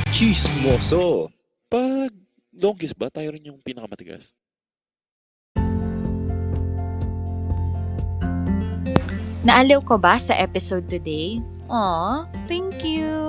Chismoso. 0.10 1.30
pag 1.70 2.10
longest 2.50 2.98
ba, 2.98 3.13
tayo 3.13 3.30
rin 3.30 3.46
yung 3.46 3.62
pinakamatigas? 3.62 4.34
Naaliw 9.46 9.86
ko 9.86 10.02
ba 10.02 10.18
sa 10.18 10.34
episode 10.34 10.89
today? 10.89 11.38
Aw, 11.70 12.26
thank 12.50 12.82
you! 12.82 13.29